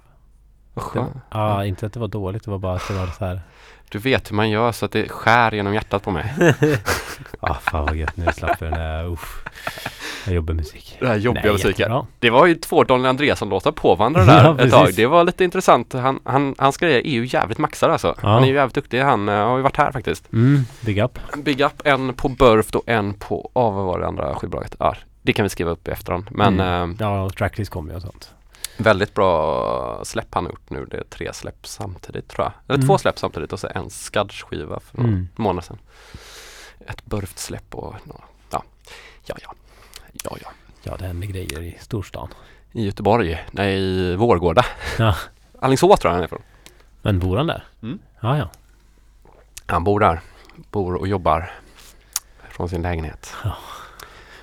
Vad 0.73 0.85
skönt. 0.85 1.17
ja, 1.31 1.65
inte 1.65 1.85
att 1.85 1.93
det 1.93 1.99
var 1.99 2.07
dåligt. 2.07 2.43
Det 2.43 2.51
var 2.51 2.59
bara 2.59 2.75
att 2.75 2.87
det 2.87 2.93
var 2.93 3.07
så 3.07 3.25
här... 3.25 3.41
Du 3.89 3.97
vet 3.99 4.31
hur 4.31 4.35
man 4.35 4.49
gör 4.49 4.71
så 4.71 4.85
att 4.85 4.91
det 4.91 5.09
skär 5.09 5.51
genom 5.51 5.73
hjärtat 5.73 6.03
på 6.03 6.11
mig. 6.11 6.33
Ja, 7.41 7.53
fan 7.53 7.85
vad 7.85 7.95
gött. 7.95 8.17
Nu 8.17 8.25
slapp 8.33 8.61
jag 8.61 8.71
den 8.71 8.79
där... 8.79 9.17
Jobbar 10.33 10.53
med 10.53 10.55
musik. 10.63 10.97
Det 10.99 11.07
här 11.07 11.15
jobbiga 11.15 11.43
Nej, 11.43 11.51
musiken. 11.53 11.75
jättebra. 11.77 12.05
Det 12.19 12.29
var 12.29 12.45
ju 12.45 12.55
två 12.55 12.83
Daniel 12.83 13.09
Andreasson-låtar 13.09 13.71
påvandrade 13.71 14.31
Ja, 14.43 14.53
där 14.53 14.65
ett 14.65 14.71
tag. 14.71 14.93
Det 14.95 15.05
var 15.05 15.23
lite 15.23 15.43
intressant. 15.43 15.93
Han, 15.93 16.19
han, 16.23 16.55
hans 16.57 16.77
grejer 16.77 16.97
är 17.07 17.11
ju 17.11 17.25
jävligt 17.25 17.57
maxade 17.57 17.91
alltså. 17.93 18.15
Ja. 18.21 18.29
Han 18.29 18.43
är 18.43 18.47
ju 18.47 18.53
jävligt 18.53 18.75
duktig. 18.75 18.99
Han 19.01 19.29
eh, 19.29 19.35
har 19.35 19.57
ju 19.57 19.63
varit 19.63 19.77
här 19.77 19.91
faktiskt. 19.91 20.33
Mm, 20.33 20.65
big 20.81 20.97
up. 21.03 21.19
Big 21.37 21.61
Up, 21.61 21.81
en 21.83 22.13
på 22.13 22.29
Burft 22.29 22.75
och 22.75 22.83
en 22.89 23.13
på, 23.13 23.51
ja 23.55 23.69
vad 23.69 23.85
var 23.85 23.99
det 23.99 24.07
andra 24.07 24.35
skivbolaget? 24.35 24.75
Ja, 24.79 24.95
det 25.21 25.33
kan 25.33 25.43
vi 25.43 25.49
skriva 25.49 25.71
upp 25.71 25.87
i 25.87 25.91
efterhand. 25.91 26.27
Men 26.31 26.59
Mm. 26.59 26.89
eh, 26.91 26.95
Ja, 26.99 27.29
tracklist 27.29 27.71
kommer 27.71 27.89
ju 27.91 27.95
och 27.95 28.01
sånt. 28.01 28.33
Väldigt 28.77 29.13
bra 29.13 30.01
släpp 30.05 30.27
han 30.35 30.45
har 30.45 30.51
gjort 30.51 30.69
nu. 30.69 30.85
Det 30.85 30.97
är 30.97 31.03
tre 31.03 31.33
släpp 31.33 31.67
samtidigt 31.67 32.27
tror 32.27 32.45
jag. 32.45 32.51
Eller 32.67 32.75
Mm. 32.75 32.87
två 32.87 32.97
släpp 32.97 33.19
samtidigt 33.19 33.53
och 33.53 33.59
så 33.59 33.67
en 33.75 33.89
Skudge-skiva 33.89 34.79
för 34.79 34.97
några 34.97 35.09
Mm. 35.11 35.27
månader 35.35 35.61
sedan. 35.67 35.77
Ett 36.87 37.05
Burft-släpp 37.05 37.75
och 37.75 37.95
ja, 38.51 38.63
ja, 39.25 39.35
ja, 39.41 39.53
ja, 40.23 40.37
ja. 40.41 40.49
Ja, 40.83 40.95
det 40.99 41.05
händer 41.07 41.27
grejer 41.27 41.61
i 41.61 41.77
storstan. 41.81 42.27
I 42.71 42.85
Göteborg, 42.85 43.45
nej 43.51 43.79
i 43.79 44.15
Vårgårda. 44.15 44.65
Ja. 44.99 45.15
Alingsås 45.59 45.99
tror 45.99 46.09
jag 46.09 46.13
han 46.13 46.21
är 46.21 46.25
ifrån. 46.25 46.41
Men 47.01 47.19
bor 47.19 47.37
han 47.37 47.47
där? 47.47 47.63
Mm. 47.83 47.99
Ja, 48.19 48.37
ja. 48.37 48.49
Han 49.65 49.83
bor 49.83 49.99
där. 49.99 50.21
Bor 50.71 50.95
och 50.95 51.07
jobbar 51.07 51.51
från 52.49 52.69
sin 52.69 52.81
lägenhet. 52.81 53.33
Ja. 53.43 53.55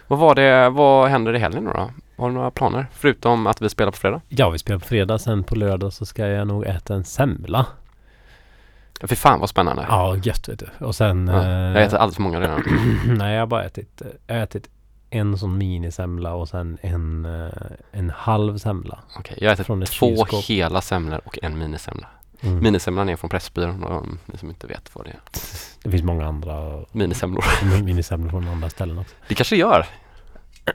Vad 0.07 0.19
var 0.19 0.35
det, 0.35 0.69
vad 0.69 1.09
händer 1.09 1.35
i 1.35 1.39
helgen 1.39 1.65
då? 1.65 1.91
Har 2.23 2.29
du 2.29 2.35
några 2.35 2.51
planer? 2.51 2.87
Förutom 2.93 3.47
att 3.47 3.63
vi 3.63 3.69
spelar 3.69 3.91
på 3.93 3.99
fredag? 3.99 4.21
Ja, 4.29 4.51
vi 4.51 4.59
spelar 4.59 4.79
på 4.81 4.87
fredag. 4.87 5.19
Sen 5.19 5.45
på 5.45 5.55
lördag 5.55 5.93
så 5.93 6.07
ska 6.07 6.27
jag 6.27 6.47
nog 6.47 6.67
äta 6.67 6.95
en 6.95 7.05
semla. 7.05 7.67
Ja, 9.01 9.07
Fy 9.07 9.17
fan 9.17 9.41
vad 9.41 9.49
spännande. 9.49 9.87
Ja, 9.89 10.17
gött 10.17 10.49
vet 10.49 10.59
du. 10.59 10.85
Och 10.87 10.95
sen... 10.95 11.29
Ja, 11.29 11.43
eh, 11.43 11.49
Jag 11.49 11.83
äter 11.83 11.99
alldeles 11.99 12.17
för 12.17 12.23
många 12.23 12.41
redan. 12.41 12.63
Nej, 13.19 13.33
jag 13.35 13.41
har 13.41 13.47
bara 13.47 13.65
ätit, 13.65 14.03
jag 14.27 14.35
har 14.35 14.43
ätit 14.43 14.69
en 15.11 15.39
sån 15.39 15.59
minisemla 15.59 16.35
och 16.35 16.49
sen 16.49 16.79
en, 16.81 17.25
eh, 17.25 17.51
en 17.93 18.11
halv 18.11 18.59
semla. 18.59 18.99
Okej, 19.19 19.39
jag 19.41 19.53
äter 19.53 19.65
Från 19.65 19.83
ett 19.83 19.91
två 19.93 20.07
kylskåp. 20.17 20.45
hela 20.45 20.81
semlor 20.81 21.21
och 21.25 21.39
en 21.43 21.59
minisemla. 21.59 22.07
Mm. 22.41 22.63
Minisemlan 22.63 23.09
är 23.09 23.17
från 23.17 23.31
Pressbyrån 23.31 23.85
och 23.85 24.07
ni 24.27 24.39
som 24.39 24.49
inte 24.49 24.67
vet 24.67 24.95
vad 24.95 25.05
det 25.05 25.11
är. 25.11 25.21
Det 25.83 25.91
finns 25.91 26.03
många 26.03 26.27
andra 26.27 26.81
Minisemlor. 26.93 27.45
minisemlor 27.83 28.31
från 28.31 28.49
andra 28.49 28.69
ställen 28.71 28.99
också. 28.99 29.15
Det 29.29 29.35
kanske 29.35 29.55
det 29.55 29.61
gör. 29.61 29.87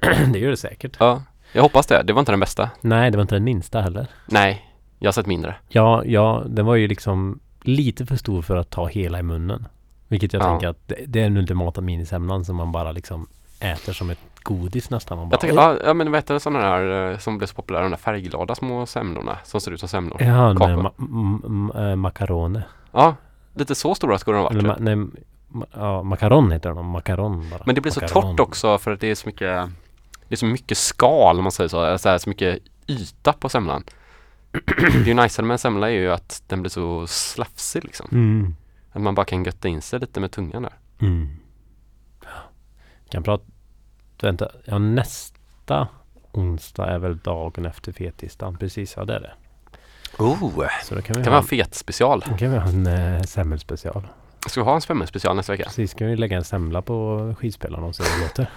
det 0.34 0.40
gör 0.40 0.50
det 0.50 0.58
säkert. 0.58 0.98
Ja, 1.00 1.22
jag 1.54 1.62
hoppas 1.62 1.88
det. 1.88 2.04
Det 2.04 2.14
var 2.14 2.20
inte 2.20 2.32
den 2.32 2.40
bästa. 2.40 2.70
Nej, 2.82 3.12
det 3.12 3.18
var 3.18 3.22
inte 3.22 3.36
den 3.36 3.44
minsta 3.44 3.82
heller. 3.82 4.08
Nej, 4.26 4.66
jag 5.00 5.08
har 5.08 5.14
sett 5.14 5.26
mindre. 5.26 5.56
Ja, 5.68 6.04
ja, 6.06 6.44
den 6.48 6.66
var 6.66 6.76
ju 6.76 6.88
liksom 6.88 7.40
lite 7.62 8.06
för 8.06 8.16
stor 8.16 8.42
för 8.42 8.56
att 8.56 8.70
ta 8.70 8.88
hela 8.88 9.20
i 9.20 9.24
munnen. 9.24 9.68
Vilket 10.08 10.34
jag 10.34 10.42
Ja. 10.44 10.48
tänker 10.50 10.68
att 10.68 10.88
det, 10.88 10.96
det 11.08 11.20
är 11.20 11.24
den 11.24 11.38
ultimata 11.38 11.82
minisemlan 11.82 12.46
som 12.46 12.56
man 12.56 12.72
bara 12.72 12.92
liksom 12.92 13.28
äter 13.60 13.94
som 13.94 14.10
ett 14.10 14.20
godis 14.44 14.90
nästan. 14.90 15.18
Man 15.18 15.30
bara, 15.30 15.34
Jag 15.34 15.40
tänker, 15.42 15.58
ja, 15.58 15.76
ja 15.86 15.94
men 15.94 16.12
vad 16.12 16.18
heter 16.18 16.34
det 16.34 16.40
sådana 16.40 16.60
där 16.78 17.12
eh, 17.12 17.18
som 17.18 17.38
blev 17.38 17.48
så 17.48 17.56
populära, 17.56 17.84
de 17.84 17.90
där 17.92 17.98
färgglada 17.98 18.56
små 18.56 18.86
semlorna 18.86 19.38
som 19.44 19.62
ser 19.62 19.72
ut 19.72 19.80
som 19.80 19.90
semlor? 19.90 20.22
Ja, 20.22 20.54
ma- 20.54 20.92
m- 21.00 21.42
m- 21.46 21.72
äh, 21.90 21.96
macarone. 21.96 22.64
Ja, 22.92 23.16
lite 23.54 23.76
så 23.76 23.96
stora 23.96 24.18
skulle 24.18 24.38
de 24.38 24.44
ha 24.44 24.50
Eller 24.52 24.68
varit. 24.70 24.80
ma- 24.80 24.84
nej, 24.84 24.96
ma- 25.50 25.66
ja, 25.74 26.04
macaron 26.04 26.52
heter 26.52 26.70
de. 26.70 26.86
Macaron 26.90 27.50
bara. 27.50 27.62
Men 27.66 27.76
det 27.76 27.82
blir 27.82 27.92
så 27.92 28.02
Macaron. 28.02 28.36
torrt 28.36 28.40
också 28.48 28.78
för 28.78 28.92
att 28.94 29.00
det 29.00 29.12
är 29.12 29.16
så 29.16 29.28
mycket 29.28 29.70
Det 30.28 30.36
är 30.36 30.38
så 30.38 30.46
mycket 30.46 30.78
skal 30.78 31.38
om 31.38 31.44
man 31.44 31.52
säger 31.52 31.68
så, 31.68 31.98
så, 31.98 32.10
här, 32.10 32.18
så 32.18 32.30
mycket 32.30 32.60
yta 32.88 33.34
på 33.34 33.50
semlan 33.50 33.84
Det 34.68 34.84
är 34.84 35.06
ju 35.06 35.14
najsare 35.14 35.46
med 35.46 35.54
en 35.56 35.60
semla 35.60 35.90
är 35.90 35.94
ju 35.94 36.12
att 36.12 36.44
den 36.48 36.62
blir 36.62 36.70
så 36.70 37.08
slafsig 37.08 37.84
liksom 37.84 38.08
Mm. 38.12 38.56
Att 38.92 39.02
man 39.02 39.16
bara 39.16 39.26
kan 39.26 39.44
götta 39.44 39.68
in 39.68 39.82
sig 39.82 40.00
lite 40.00 40.20
med 40.20 40.32
tungan 40.32 40.64
där 40.64 40.74
Mm. 41.02 41.28
Kan 43.10 43.24
prata... 43.24 43.44
Vänta, 44.22 44.52
ja 44.66 44.78
nästa 44.78 45.88
onsdag 46.32 46.88
är 46.88 47.00
väl 47.00 47.18
dagen 47.18 47.66
efter 47.66 47.92
fettisdagen. 47.92 48.58
Precis, 48.58 48.94
ja 48.98 49.06
det 49.06 49.16
är 49.16 49.20
det. 49.20 49.34
Oh! 50.18 50.68
Så 50.84 50.96
då 50.96 51.02
kan 51.02 51.16
vi 51.18 51.24
Kan 51.24 51.34
ha, 51.34 51.40
en 51.40 51.48
fet 51.48 51.76
special? 51.76 52.24
då 52.30 52.38
kan 52.38 52.52
vi 52.52 52.58
ha 52.58 52.68
en 52.68 52.88
äh, 52.88 53.22
semmelspecial. 53.22 54.08
Ska 54.48 54.62
vi 54.62 54.66
ha 54.66 54.76
en 54.76 54.82
spännande 54.82 55.34
nästa 55.34 55.54
vecka? 55.54 55.64
Precis, 55.64 55.92
ska 55.92 56.06
vi 56.06 56.16
lägga 56.16 56.38
en 56.38 56.44
semla 56.44 56.82
på 56.82 57.36
skivspelaren 57.40 57.84
och 57.84 57.96
se 57.96 58.04
hur 58.04 58.20
det 58.20 58.26
låter. 58.26 58.50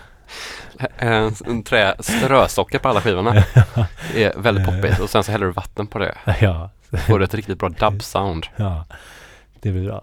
En, 0.98 1.34
en 1.46 1.62
trä 1.62 1.94
strösocker 1.98 2.78
på 2.78 2.88
alla 2.88 3.00
skivorna 3.00 3.32
Det 4.14 4.24
är 4.24 4.38
väldigt 4.38 4.66
poppigt 4.66 4.98
och 4.98 5.10
sen 5.10 5.24
så 5.24 5.32
häller 5.32 5.46
du 5.46 5.52
vatten 5.52 5.86
på 5.86 5.98
det 5.98 6.14
ja, 6.40 6.70
Får 7.06 7.18
du 7.18 7.24
ett 7.24 7.34
riktigt 7.34 7.58
bra 7.58 7.68
dub 7.68 8.02
sound 8.02 8.46
ja. 8.56 8.84
Det 9.60 9.70
blir 9.70 9.86
bra. 9.88 10.02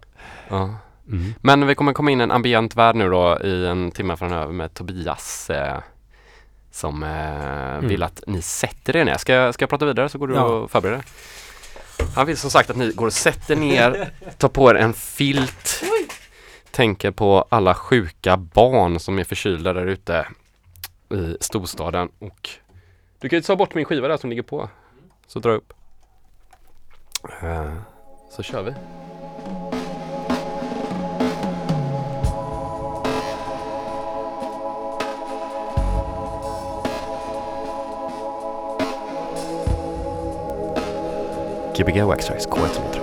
Ja 0.50 0.76
Mm. 1.10 1.34
Men 1.42 1.68
vi 1.68 1.76
kommer 1.76 1.94
komma 1.94 2.12
in 2.12 2.22
i 2.22 2.24
en 2.24 2.32
ambient 2.32 2.76
värld 2.76 2.96
nu 2.96 3.10
då 3.10 3.40
i 3.44 3.66
en 3.68 3.92
timme 3.92 4.18
framöver 4.18 4.54
med 4.54 4.74
Tobias 4.74 5.50
eh, 5.50 5.78
som 6.72 7.04
eh, 7.04 7.88
vill 7.90 8.04
att 8.04 8.24
ni 8.28 8.42
sätter 8.42 8.96
er 8.96 9.06
ner. 9.06 9.18
Ska 9.18 9.34
jag, 9.34 9.54
ska 9.54 9.64
jag 9.64 9.70
prata 9.70 9.86
vidare 9.86 10.10
så 10.10 10.18
går 10.18 10.28
du 10.28 10.34
Ja. 10.34 10.44
och 10.44 10.72
förbereder? 10.72 11.04
Han 12.16 12.26
vill 12.26 12.38
som 12.38 12.50
sagt 12.52 12.70
att 12.70 12.76
ni 12.76 12.92
går 12.92 13.06
och 13.06 13.14
sätter 13.14 13.56
ner, 13.56 14.10
tar 14.38 14.48
på 14.48 14.72
er 14.72 14.76
en 14.76 14.94
filt, 14.94 15.84
tänker 16.78 17.12
på 17.12 17.46
alla 17.50 17.74
sjuka 17.74 18.38
barn 18.38 19.00
som 19.00 19.20
är 19.20 19.24
förkylda 19.24 19.74
där 19.74 19.86
ute 19.86 20.28
i 21.10 21.38
storstaden 21.40 22.10
och 22.20 22.50
du 23.20 23.30
kan 23.30 23.38
ju 23.38 23.44
ta 23.44 23.56
bort 23.56 23.74
min 23.74 23.86
skiva 23.86 24.08
där 24.08 24.18
som 24.18 24.30
ligger 24.30 24.44
på. 24.44 24.70
Så 25.28 25.40
dra 25.40 25.52
upp. 25.52 25.74
Eh, 27.42 27.74
så 28.30 28.44
kör 28.44 28.64
vi. 28.64 28.74
Gbg 41.76 42.02
Waxtrax 42.02 42.48
K103. 42.48 42.97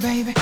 Baby. 0.00 0.39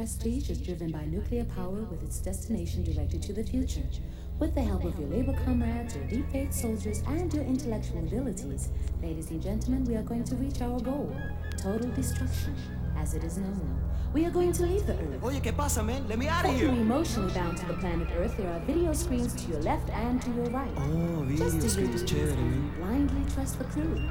Prestige 0.00 0.48
is 0.48 0.62
driven 0.62 0.90
by 0.90 1.04
nuclear 1.04 1.44
power 1.44 1.82
with 1.90 2.02
its 2.02 2.20
destination 2.20 2.82
directed 2.82 3.20
to 3.20 3.34
the 3.34 3.44
future. 3.44 3.82
With 4.38 4.54
the 4.54 4.62
help 4.62 4.84
of 4.84 4.98
your 4.98 5.10
labor 5.10 5.38
comrades, 5.44 5.94
your 5.94 6.06
deep 6.06 6.32
faith 6.32 6.54
soldiers, 6.54 7.02
and 7.06 7.30
your 7.34 7.44
intellectual 7.44 7.98
abilities, 7.98 8.70
ladies 9.02 9.30
and 9.30 9.42
gentlemen, 9.42 9.84
we 9.84 9.96
are 9.96 10.02
going 10.02 10.24
to 10.24 10.36
reach 10.36 10.62
our 10.62 10.80
goal 10.80 11.14
total 11.58 11.90
destruction, 11.90 12.56
as 12.96 13.12
it 13.12 13.24
is 13.24 13.36
known. 13.36 13.78
We 14.14 14.24
are 14.24 14.30
going 14.30 14.52
to 14.52 14.62
leave 14.62 14.86
the 14.86 14.94
Earth. 14.94 15.22
Oye, 15.22 15.38
¿qué 15.38 15.54
pasa, 15.54 15.82
man? 15.82 16.08
Let 16.08 16.18
me 16.18 16.28
out 16.28 16.46
of 16.46 16.54
here. 16.54 16.70
emotionally 16.70 17.34
bound 17.34 17.58
to 17.58 17.66
the 17.66 17.74
planet 17.74 18.08
Earth, 18.16 18.34
there 18.38 18.50
are 18.50 18.60
video 18.60 18.94
screens 18.94 19.34
to 19.34 19.50
your 19.52 19.60
left 19.60 19.90
and 19.90 20.22
to 20.22 20.30
your 20.30 20.48
right. 20.48 20.72
Oh, 20.78 21.24
video 21.26 21.50
Just 21.50 21.72
screens, 21.72 22.04
chévere, 22.04 22.36
man. 22.36 22.72
blindly 22.78 23.34
trust 23.34 23.58
the 23.58 23.64
crew. 23.64 24.08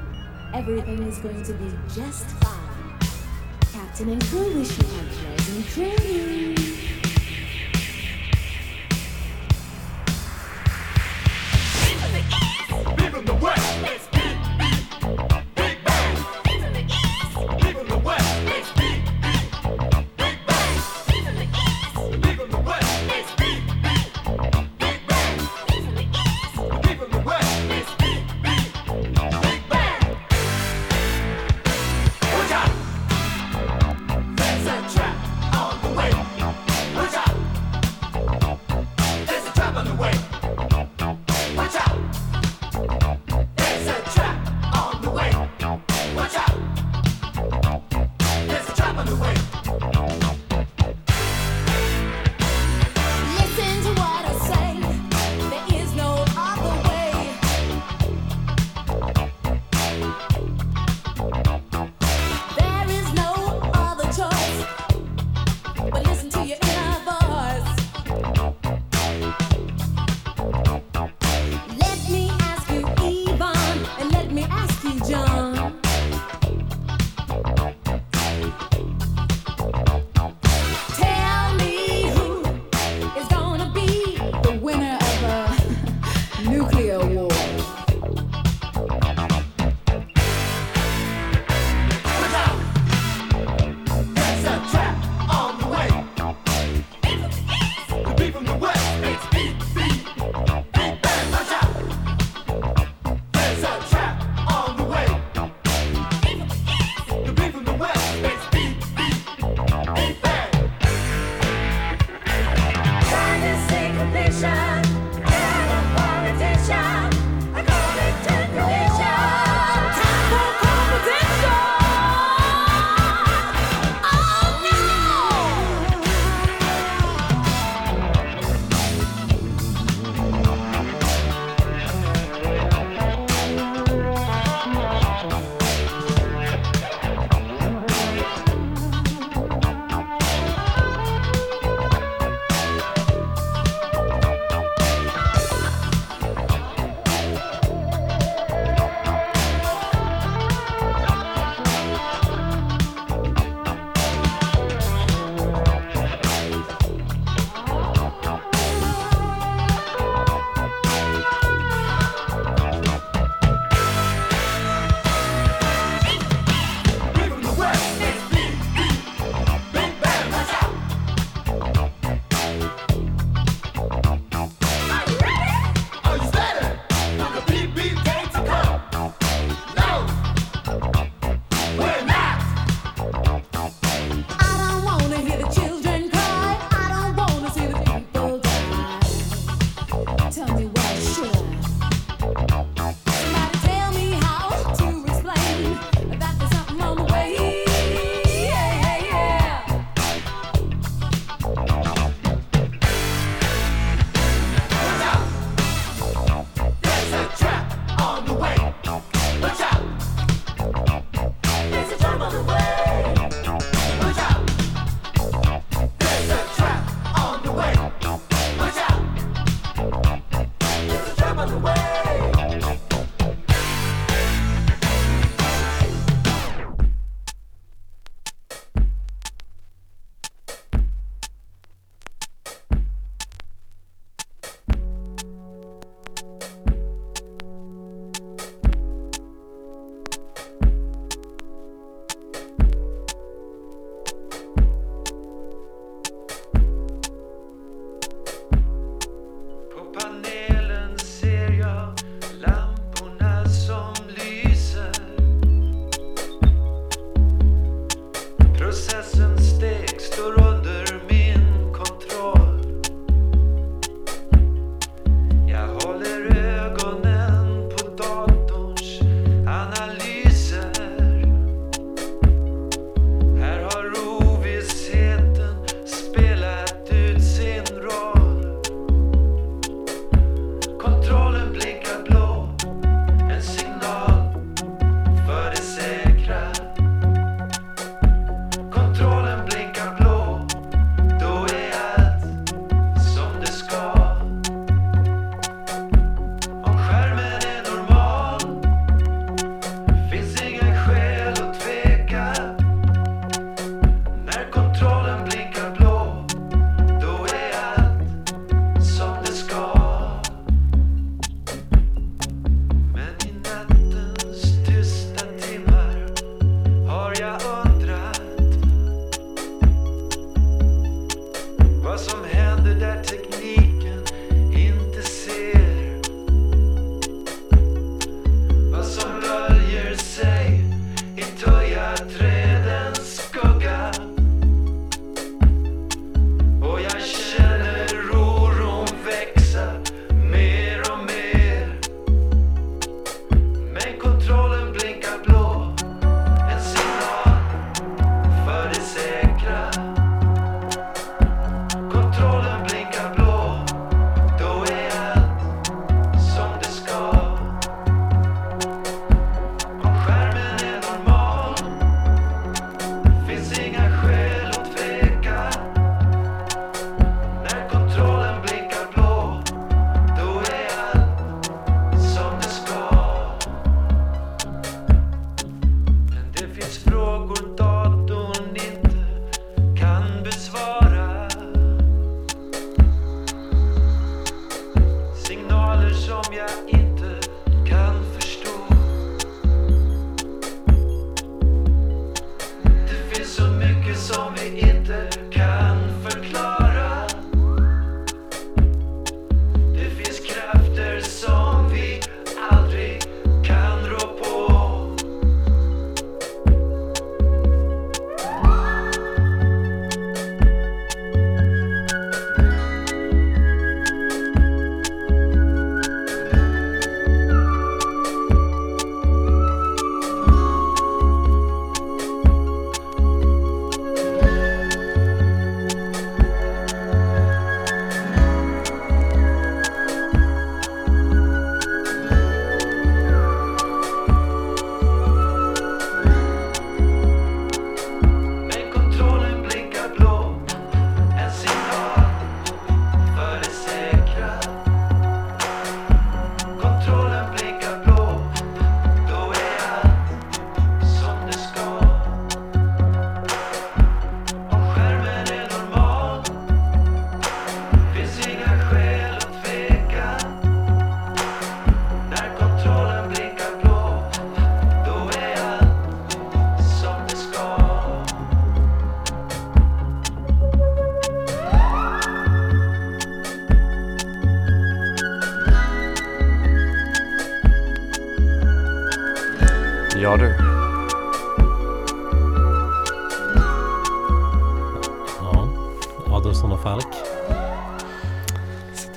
Everything 0.54 1.02
is 1.02 1.18
going 1.18 1.42
to 1.42 1.52
be 1.54 1.72
just 1.92 2.26
fine 2.44 2.49
and 4.00 4.22
I 4.22 4.34
will 4.34 4.54
wish 4.54 4.78
you 4.78 5.62
training. 5.74 6.89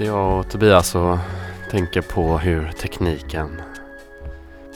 Sitter 0.04 0.16
jag 0.16 0.40
och 0.40 0.50
Tobias 0.50 0.96
och 0.96 1.18
tänker 1.72 2.02
på 2.02 2.38
hur 2.38 2.72
tekniken 2.72 3.62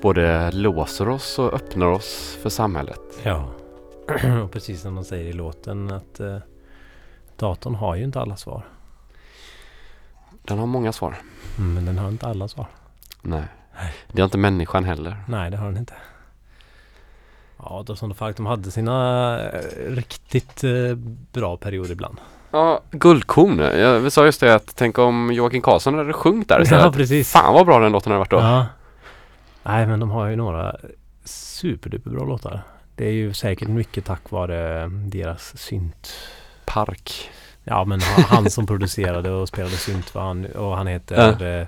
både 0.02 0.52
låser 0.52 1.10
oss 1.10 1.40
och 1.40 1.54
öppnar 1.54 1.86
oss 1.86 2.38
för 2.42 2.50
samhället. 2.50 3.00
Ja. 3.24 3.50
och 4.44 4.52
precis 4.52 4.82
som 4.82 4.96
de 4.96 5.06
säger 5.06 5.26
i 5.26 5.34
låten 5.34 5.92
att 5.92 6.20
eh, 6.20 6.38
datorn 7.36 7.76
har 7.76 7.96
ju 7.96 8.04
inte 8.04 8.20
alla 8.20 8.36
svar. 8.36 8.66
Den 10.42 10.60
har 10.60 10.66
många 10.66 10.92
svar. 10.92 11.16
Mm, 11.58 11.74
men 11.74 11.86
den 11.86 11.98
har 11.98 12.10
inte 12.10 12.28
alla 12.28 12.48
svar. 12.48 12.68
Nej. 13.22 13.46
Det 14.12 14.22
har 14.22 14.26
inte 14.26 14.38
människan 14.38 14.84
heller. 14.84 15.18
Nej, 15.28 15.52
det 15.52 15.58
har 15.58 15.68
den 15.68 15.78
inte. 15.78 15.94
Ja, 17.58 17.86
och 17.90 18.18
Falk, 18.18 18.38
de 18.38 18.46
hade 18.46 18.72
sina 18.72 19.40
eh, 19.42 19.62
riktigt 19.88 20.64
eh, 20.64 20.96
bra 21.32 21.58
perioder 21.58 21.92
ibland. 21.92 22.18
Ja, 22.58 22.82
guldkorn. 22.92 23.60
Jag 23.60 24.00
vi 24.00 24.12
sa 24.12 24.26
just 24.26 24.40
det 24.40 24.56
att 24.56 24.76
tänk 24.76 24.98
om 24.98 25.32
Joakim 25.34 25.62
Karlsson 25.62 25.98
hade 25.98 26.14
sjungit 26.14 26.48
där 26.50 26.56
Ja, 26.58 26.62
istället. 26.64 26.94
precis. 26.94 27.32
Fan 27.32 27.54
vad 27.54 27.66
bra 27.66 27.80
den 27.80 27.92
låten 27.92 28.12
hade 28.12 28.20
varit 28.20 28.32
då. 28.32 28.38
Ja. 28.38 28.66
Nej, 29.64 29.88
men 29.88 30.00
de 30.00 30.10
har 30.10 30.28
ju 30.28 30.36
några 30.36 30.76
superduperbra 31.24 32.24
låtar. 32.26 32.62
Det 32.96 33.06
är 33.08 33.12
ju 33.12 33.34
säkert 33.34 33.68
mycket 33.68 34.06
tack 34.06 34.32
vare 34.32 34.88
deras 34.88 35.58
synt. 35.58 36.14
Park. 36.66 37.30
Ja, 37.64 37.86
men 37.86 38.00
han, 38.02 38.50
som 38.50 38.66
producerade 38.68 39.32
och 39.32 39.48
spelade 39.48 39.76
synt 39.76 40.16
var 40.16 40.22
han 40.22 40.46
och 40.46 40.78
han 40.78 40.88
heter... 40.88 41.60
Eh, 41.62 41.68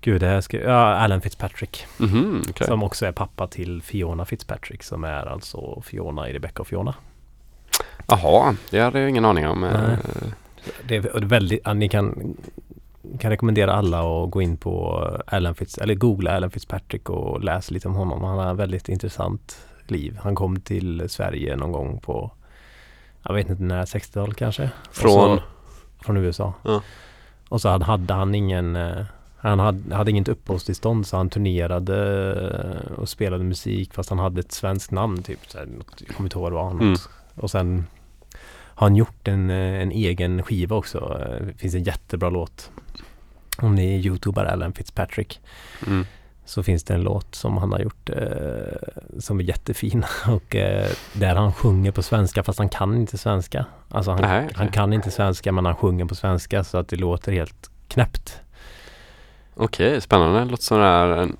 gud, 0.00 0.20
det 0.20 0.26
här 0.26 0.40
ska... 0.40 0.60
Ja, 0.60 0.94
Alan 0.94 1.20
Fitzpatrick. 1.20 1.86
Mhm, 1.98 2.42
okej. 2.50 2.66
Som 2.66 2.82
också 2.82 3.06
är 3.06 3.12
pappa 3.12 3.46
till 3.46 3.82
Fiona 3.82 4.24
Fitzpatrick 4.24 4.82
som 4.82 5.04
är 5.04 5.26
alltså 5.26 5.82
Fiona 5.84 6.28
i 6.28 6.32
Rebecca 6.32 6.60
och 6.62 6.66
Fiona. 6.68 6.94
Jaha, 8.06 8.56
det 8.70 8.80
hade 8.80 9.00
jag 9.00 9.08
ingen 9.10 9.24
aning 9.24 9.46
om. 9.48 9.60
Nej. 9.60 9.72
Eh, 9.72 10.28
Det 10.88 10.96
är 10.96 11.12
och 11.14 11.20
det 11.20 11.26
är 11.26 11.28
väldigt, 11.28 11.60
ja, 11.64 11.72
ni 11.72 11.88
kan, 11.88 12.36
kan 13.18 13.30
rekommendera 13.30 13.72
alla 13.72 14.00
att 14.24 14.30
gå 14.30 14.42
in 14.42 14.56
på 14.56 15.04
Alan 15.26 15.54
Fitz, 15.54 15.78
eller 15.78 15.94
googla 15.94 16.36
Alan 16.36 16.50
Fitzpatrick 16.50 17.10
och 17.10 17.44
läsa 17.44 17.74
lite 17.74 17.88
om 17.88 17.94
honom. 17.94 18.24
Han 18.24 18.38
har 18.38 18.52
ett 18.52 18.58
väldigt 18.58 18.88
intressant 18.88 19.58
liv. 19.86 20.18
Han 20.22 20.34
kom 20.34 20.60
till 20.60 21.08
Sverige 21.08 21.56
någon 21.56 21.72
gång 21.72 21.98
på, 22.00 22.30
jag 23.22 23.34
vet 23.34 23.48
inte 23.50 23.62
när, 23.62 23.84
60-talet 23.84 24.36
kanske? 24.36 24.70
Från? 24.92 25.36
Så, 25.38 25.42
från 26.04 26.16
USA. 26.16 26.52
Ja. 26.62 26.82
Och 27.48 27.60
så 27.60 27.68
hade, 27.68 27.84
hade 27.84 28.14
han 28.14 28.34
ingen 28.34 28.76
eh, 28.76 29.04
han 29.42 29.58
hade, 29.58 29.94
hade 29.94 30.10
inget 30.10 30.28
uppehållstillstånd 30.28 31.06
så 31.06 31.16
han 31.16 31.30
turnerade 31.30 31.96
eh, 32.92 32.92
och 32.98 33.08
spelade 33.08 33.44
musik 33.44 33.94
fast 33.94 34.10
han 34.10 34.18
hade 34.18 34.40
ett 34.40 34.52
svenskt 34.52 34.90
namn 34.90 35.22
typ. 35.22 35.38
Så 35.50 35.58
här, 35.58 35.68
jag 36.06 36.16
kommer 36.16 36.26
inte 36.26 36.38
ihåg 36.38 36.42
vad 36.42 36.52
det 36.52 36.56
var. 36.56 36.70
Något. 36.72 36.80
Mm. 36.82 36.96
Och 37.40 37.50
sen 37.50 37.86
har 38.52 38.86
han 38.86 38.96
gjort 38.96 39.28
en, 39.28 39.50
eh, 39.50 39.82
en 39.82 39.92
egen 39.92 40.42
skiva 40.42 40.76
också. 40.76 40.98
Eh, 41.20 41.46
Det 41.46 41.54
finns 41.58 41.74
en 41.74 41.82
jättebra 41.82 42.30
låt. 42.30 42.70
Om 43.58 43.74
ni 43.74 43.96
youtubar 43.96 44.44
Alan 44.44 44.72
Fitzpatrick 44.72 45.40
Mm. 45.86 46.06
så 46.44 46.62
finns 46.62 46.84
det 46.84 46.94
en 46.94 47.02
låt 47.02 47.34
som 47.34 47.56
han 47.56 47.72
har 47.72 47.78
gjort 47.78 48.10
eh, 48.10 49.18
som 49.18 49.40
är 49.40 49.44
jättefin 49.44 50.04
och 50.28 50.56
eh, 50.56 50.88
där 51.12 51.34
han 51.34 51.52
sjunger 51.52 51.90
på 51.92 52.02
svenska 52.02 52.42
fast 52.42 52.58
han 52.58 52.68
kan 52.68 52.96
inte 52.96 53.18
svenska. 53.18 53.66
Alltså 53.88 54.10
han, 54.10 54.20
Nej, 54.20 54.48
han 54.54 54.68
kan 54.68 54.92
inte 54.92 55.10
svenska 55.10 55.52
men 55.52 55.64
han 55.64 55.76
sjunger 55.76 56.04
på 56.04 56.14
svenska 56.14 56.64
så 56.64 56.78
att 56.78 56.88
det 56.88 56.96
låter 56.96 57.32
helt 57.32 57.70
knäppt. 57.88 58.40
Okej, 59.54 60.00
spännande. 60.00 60.38
Det 60.38 60.44
låter 60.44 60.62
som 60.64 60.78
den 60.78 60.86
här 60.86 61.06
en 61.08 61.36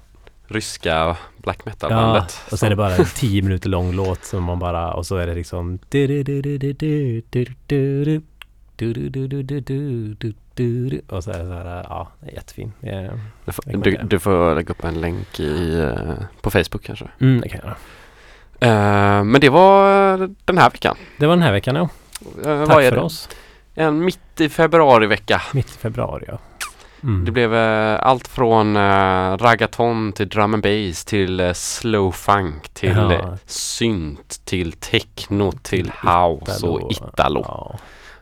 ryska 0.50 1.16
black 1.36 1.64
metal 1.64 1.90
Ja, 1.92 2.26
och 2.52 2.58
så 2.58 2.66
är 2.66 2.70
det 2.70 2.76
bara 2.76 2.96
en 2.96 3.04
tio 3.04 3.42
minuter 3.42 3.68
lång 3.68 3.92
låt 3.92 4.24
som 4.24 4.44
man 4.44 4.58
bara 4.58 4.92
och 4.94 5.06
så 5.06 5.16
är 5.16 5.26
det 5.26 5.34
liksom 5.34 5.78
och 11.08 11.24
så 11.24 11.30
är 11.30 11.38
det 11.38 11.44
så 11.48 11.52
här, 11.52 11.86
ja, 11.88 12.08
det 12.20 12.30
är 12.30 12.34
jättefin. 12.34 12.72
Är- 12.80 13.20
Du 13.44 13.52
får, 13.52 13.62
du, 13.82 13.96
du 14.02 14.18
får 14.18 14.54
lägga 14.54 14.70
upp 14.70 14.84
en 14.84 15.00
länk 15.00 15.40
i, 15.40 15.78
eh, 15.80 16.14
på 16.40 16.50
Facebook 16.50 16.82
kanske. 16.84 17.08
Mm, 17.20 17.40
det 17.40 17.48
kan 17.48 17.60
jag. 17.64 17.74
Eh, 18.68 19.24
men 19.24 19.40
det 19.40 19.48
var 19.48 20.16
den 20.44 20.58
här 20.58 20.70
veckan. 20.70 20.96
Det 21.18 21.26
var 21.26 21.34
den 21.36 21.42
här 21.42 21.52
veckan 21.52 21.76
ja. 21.76 21.88
Vad 22.44 22.68
Tack 22.68 22.82
är 22.82 22.88
för 22.88 22.96
det? 22.96 23.02
oss. 23.02 23.28
En 23.74 24.04
mitt 24.04 24.40
i 24.40 24.48
februari 24.48 25.06
vecka. 25.06 25.42
Mitt 25.52 25.68
i 25.70 25.78
februari 25.78 26.24
ja. 26.28 26.38
Mm. 27.02 27.24
Det 27.24 27.30
blev 27.30 27.54
eh, 27.54 27.98
allt 28.02 28.28
från 28.28 28.76
eh, 28.76 29.36
raggaton 29.38 30.12
till 30.12 30.28
drum 30.28 30.54
and 30.54 30.62
bass 30.62 31.04
till 31.04 31.40
eh, 31.40 31.52
slow 31.52 32.12
funk 32.12 32.68
till 32.68 32.96
Ja. 32.96 33.12
eh, 33.12 33.34
synt 33.46 34.40
till 34.44 34.72
techno 34.72 35.52
till 35.52 35.92
house 36.02 36.66
och 36.66 36.92
italo. 36.92 37.44
Ja. 37.48 37.78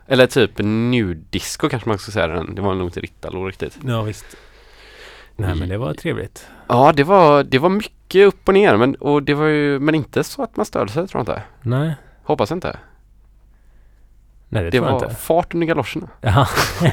Eller 0.07 0.27
typ 0.27 0.51
new 0.57 1.15
disco 1.29 1.69
kanske 1.69 1.89
man 1.89 1.97
ska 1.99 2.11
säga 2.11 2.27
den. 2.27 2.55
Det 2.55 2.61
var 2.61 2.75
nog 2.75 2.87
inte 2.87 2.99
italo 3.05 3.45
riktigt. 3.45 3.77
ja, 3.85 4.01
visst. 4.01 4.25
Nej 5.35 5.55
men 5.55 5.69
det 5.69 5.77
var 5.77 5.93
trevligt. 5.93 6.47
Ja, 6.67 6.93
det 6.95 7.03
var, 7.03 7.43
det 7.43 7.59
var 7.59 7.69
mycket 7.69 8.27
upp 8.27 8.47
och 8.47 8.53
ner 8.53 8.77
men, 8.77 8.95
och 8.95 9.23
det 9.23 9.33
var 9.33 9.45
ju, 9.47 9.79
men 9.79 9.95
inte 9.95 10.23
så 10.23 10.43
att 10.43 10.57
man 10.57 10.65
störde 10.65 10.91
sig 10.91 11.07
tror 11.07 11.19
jag 11.19 11.21
inte. 11.21 11.43
Nej, 11.61 11.93
Hoppas 12.23 12.51
inte. 12.51 12.77
Nej 14.49 14.63
det, 14.63 14.69
Det 14.69 14.79
var 14.79 14.93
inte. 14.93 15.09
fart 15.15 15.53
under 15.53 15.67
galoscherna. 15.67 16.07
Ja. 16.21 16.47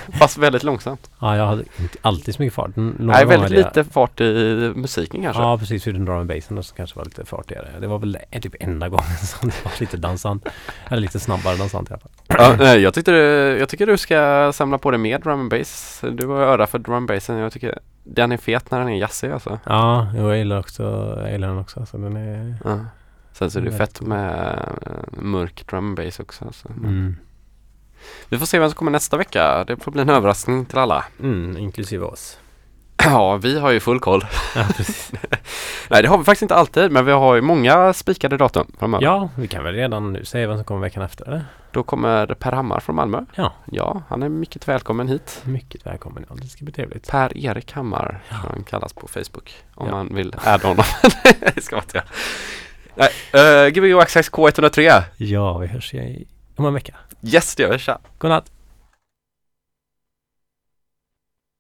Fast 0.18 0.38
väldigt 0.38 0.62
långsamt. 0.62 1.10
ja, 1.20 1.36
jag 1.36 1.46
hade 1.46 1.64
inte 1.80 1.98
alltid 2.02 2.34
så 2.34 2.42
mycket 2.42 2.54
fart. 2.54 2.70
Nej, 2.74 3.24
väldigt 3.24 3.40
hade 3.40 3.54
jag- 3.54 3.64
lite 3.76 3.84
fart 3.84 4.20
i 4.20 4.72
musiken 4.76 5.22
kanske. 5.22 5.42
Ja, 5.42 5.58
precis. 5.58 5.84
Förutom 5.84 6.04
drum 6.04 6.16
and 6.18 6.28
bassen 6.28 6.56
då, 6.56 6.62
som 6.62 6.76
kanske 6.76 6.98
var 6.98 7.04
lite 7.04 7.24
fartigare. 7.24 7.68
Det 7.80 7.86
var 7.86 7.98
väl 7.98 8.18
typ 8.42 8.54
enda 8.60 8.88
gången 8.88 9.16
som 9.22 9.48
det 9.48 9.64
var 9.64 9.72
lite 9.80 9.96
dansant. 9.96 10.48
Eller 10.88 11.00
lite 11.02 11.20
snabbare 11.20 11.56
dansant 11.56 11.90
i 11.90 11.92
alla 11.92 12.00
fall. 12.00 12.10
Ja, 12.28 12.56
nej, 12.58 12.80
jag, 12.80 12.94
tyckte 12.94 13.12
det, 13.12 13.58
jag 13.58 13.68
tycker 13.68 13.86
du 13.86 13.96
ska 13.96 14.50
samla 14.54 14.78
på 14.78 14.90
dig 14.90 14.98
mer 15.00 15.18
drum 15.18 15.40
and 15.40 15.50
bass. 15.50 16.02
Du 16.12 16.26
har 16.26 16.36
öra 16.36 16.66
för 16.66 16.78
drum 16.78 16.94
and 16.94 17.08
bassen. 17.08 17.36
Jag 17.36 17.52
tycker 17.52 17.78
den 18.04 18.32
är 18.32 18.36
fet 18.36 18.70
när 18.70 18.78
den 18.78 18.88
är 18.88 18.96
jazzig 18.98 19.30
alltså. 19.30 19.58
Ja, 19.64 20.08
jag 20.16 20.38
gillar 20.38 20.58
också, 20.58 20.82
jag 21.22 21.32
gillar 21.32 21.48
den 21.48 21.58
också. 21.58 21.86
Så 21.86 21.96
den 21.96 22.16
är... 22.16 22.54
Ja. 22.64 22.78
Sen 23.32 23.50
så 23.50 23.58
är 23.58 23.62
det 23.62 23.72
fett 23.72 24.00
med 24.00 24.58
mörk 25.10 25.66
drum 25.66 25.86
and 25.86 25.96
bass 25.96 26.20
också. 26.20 26.44
Alltså. 26.44 26.68
Mm. 26.68 27.16
Vi 28.28 28.38
får 28.38 28.46
se 28.46 28.58
vem 28.58 28.68
som 28.70 28.76
kommer 28.76 28.90
nästa 28.90 29.16
vecka. 29.16 29.64
Det 29.64 29.76
får 29.76 29.92
bli 29.92 30.02
en 30.02 30.10
överraskning 30.10 30.64
till 30.66 30.78
alla. 30.78 31.04
Mm, 31.20 31.56
inklusive 31.56 32.04
oss. 32.04 32.38
Ja, 33.04 33.36
vi 33.36 33.58
har 33.58 33.70
ju 33.70 33.80
full 33.80 34.00
koll. 34.00 34.24
Ja. 34.54 34.64
Nej, 35.90 36.02
det 36.02 36.08
har 36.08 36.18
vi 36.18 36.24
faktiskt 36.24 36.42
inte 36.42 36.54
alltid, 36.54 36.90
men 36.92 37.04
vi 37.04 37.12
har 37.12 37.34
ju 37.34 37.40
många 37.40 37.92
spikade 37.92 38.36
datum 38.36 38.72
framöver. 38.78 39.04
ja, 39.04 39.28
vi 39.36 39.48
kan 39.48 39.64
väl 39.64 39.74
redan 39.74 40.12
nu 40.12 40.24
säga 40.24 40.46
vem 40.48 40.56
som 40.56 40.64
kommer 40.64 40.80
veckan 40.80 41.02
efter, 41.02 41.26
eller? 41.28 41.44
Då 41.70 41.82
kommer 41.82 42.26
Per 42.26 42.52
Hammar 42.52 42.80
från 42.80 42.96
Malmö. 42.96 43.20
Ja. 43.34 43.52
Ja, 43.72 44.02
han 44.08 44.22
är 44.22 44.28
mycket 44.28 44.68
välkommen 44.68 45.08
hit. 45.08 45.40
Mycket 45.44 45.86
välkommen. 45.86 46.24
Ja, 46.28 46.34
det 46.42 46.48
ska 46.48 46.64
bli 46.64 46.74
trevligt. 46.74 47.10
Per-Erik 47.10 47.72
Hammar, 47.72 48.22
Ja. 48.28 48.34
han 48.36 48.64
kallas 48.64 48.92
på 48.92 49.08
Facebook. 49.08 49.54
Om 49.74 49.86
Ja. 49.86 49.92
man 49.92 50.14
vill 50.14 50.34
adda 50.44 50.68
honom. 50.68 50.84
det 51.54 51.60
ska 51.64 51.76
man 51.76 51.82
inte 51.84 51.98
göra. 51.98 52.06
Nej, 52.94 53.64
uh, 53.66 53.68
Gbg 53.72 53.92
Access 54.00 54.30
K103. 54.30 55.02
Ja, 55.16 55.58
vi 55.58 55.66
hörs 55.66 55.94
i 55.94 56.26
om 56.56 56.66
en 56.66 56.74
vecka. 56.74 56.94
Yes, 57.22 57.54
det 57.54 57.62
gör 57.62 57.72
vi. 57.72 57.78
Tja. 57.78 57.98
Godnatt! 58.18 58.55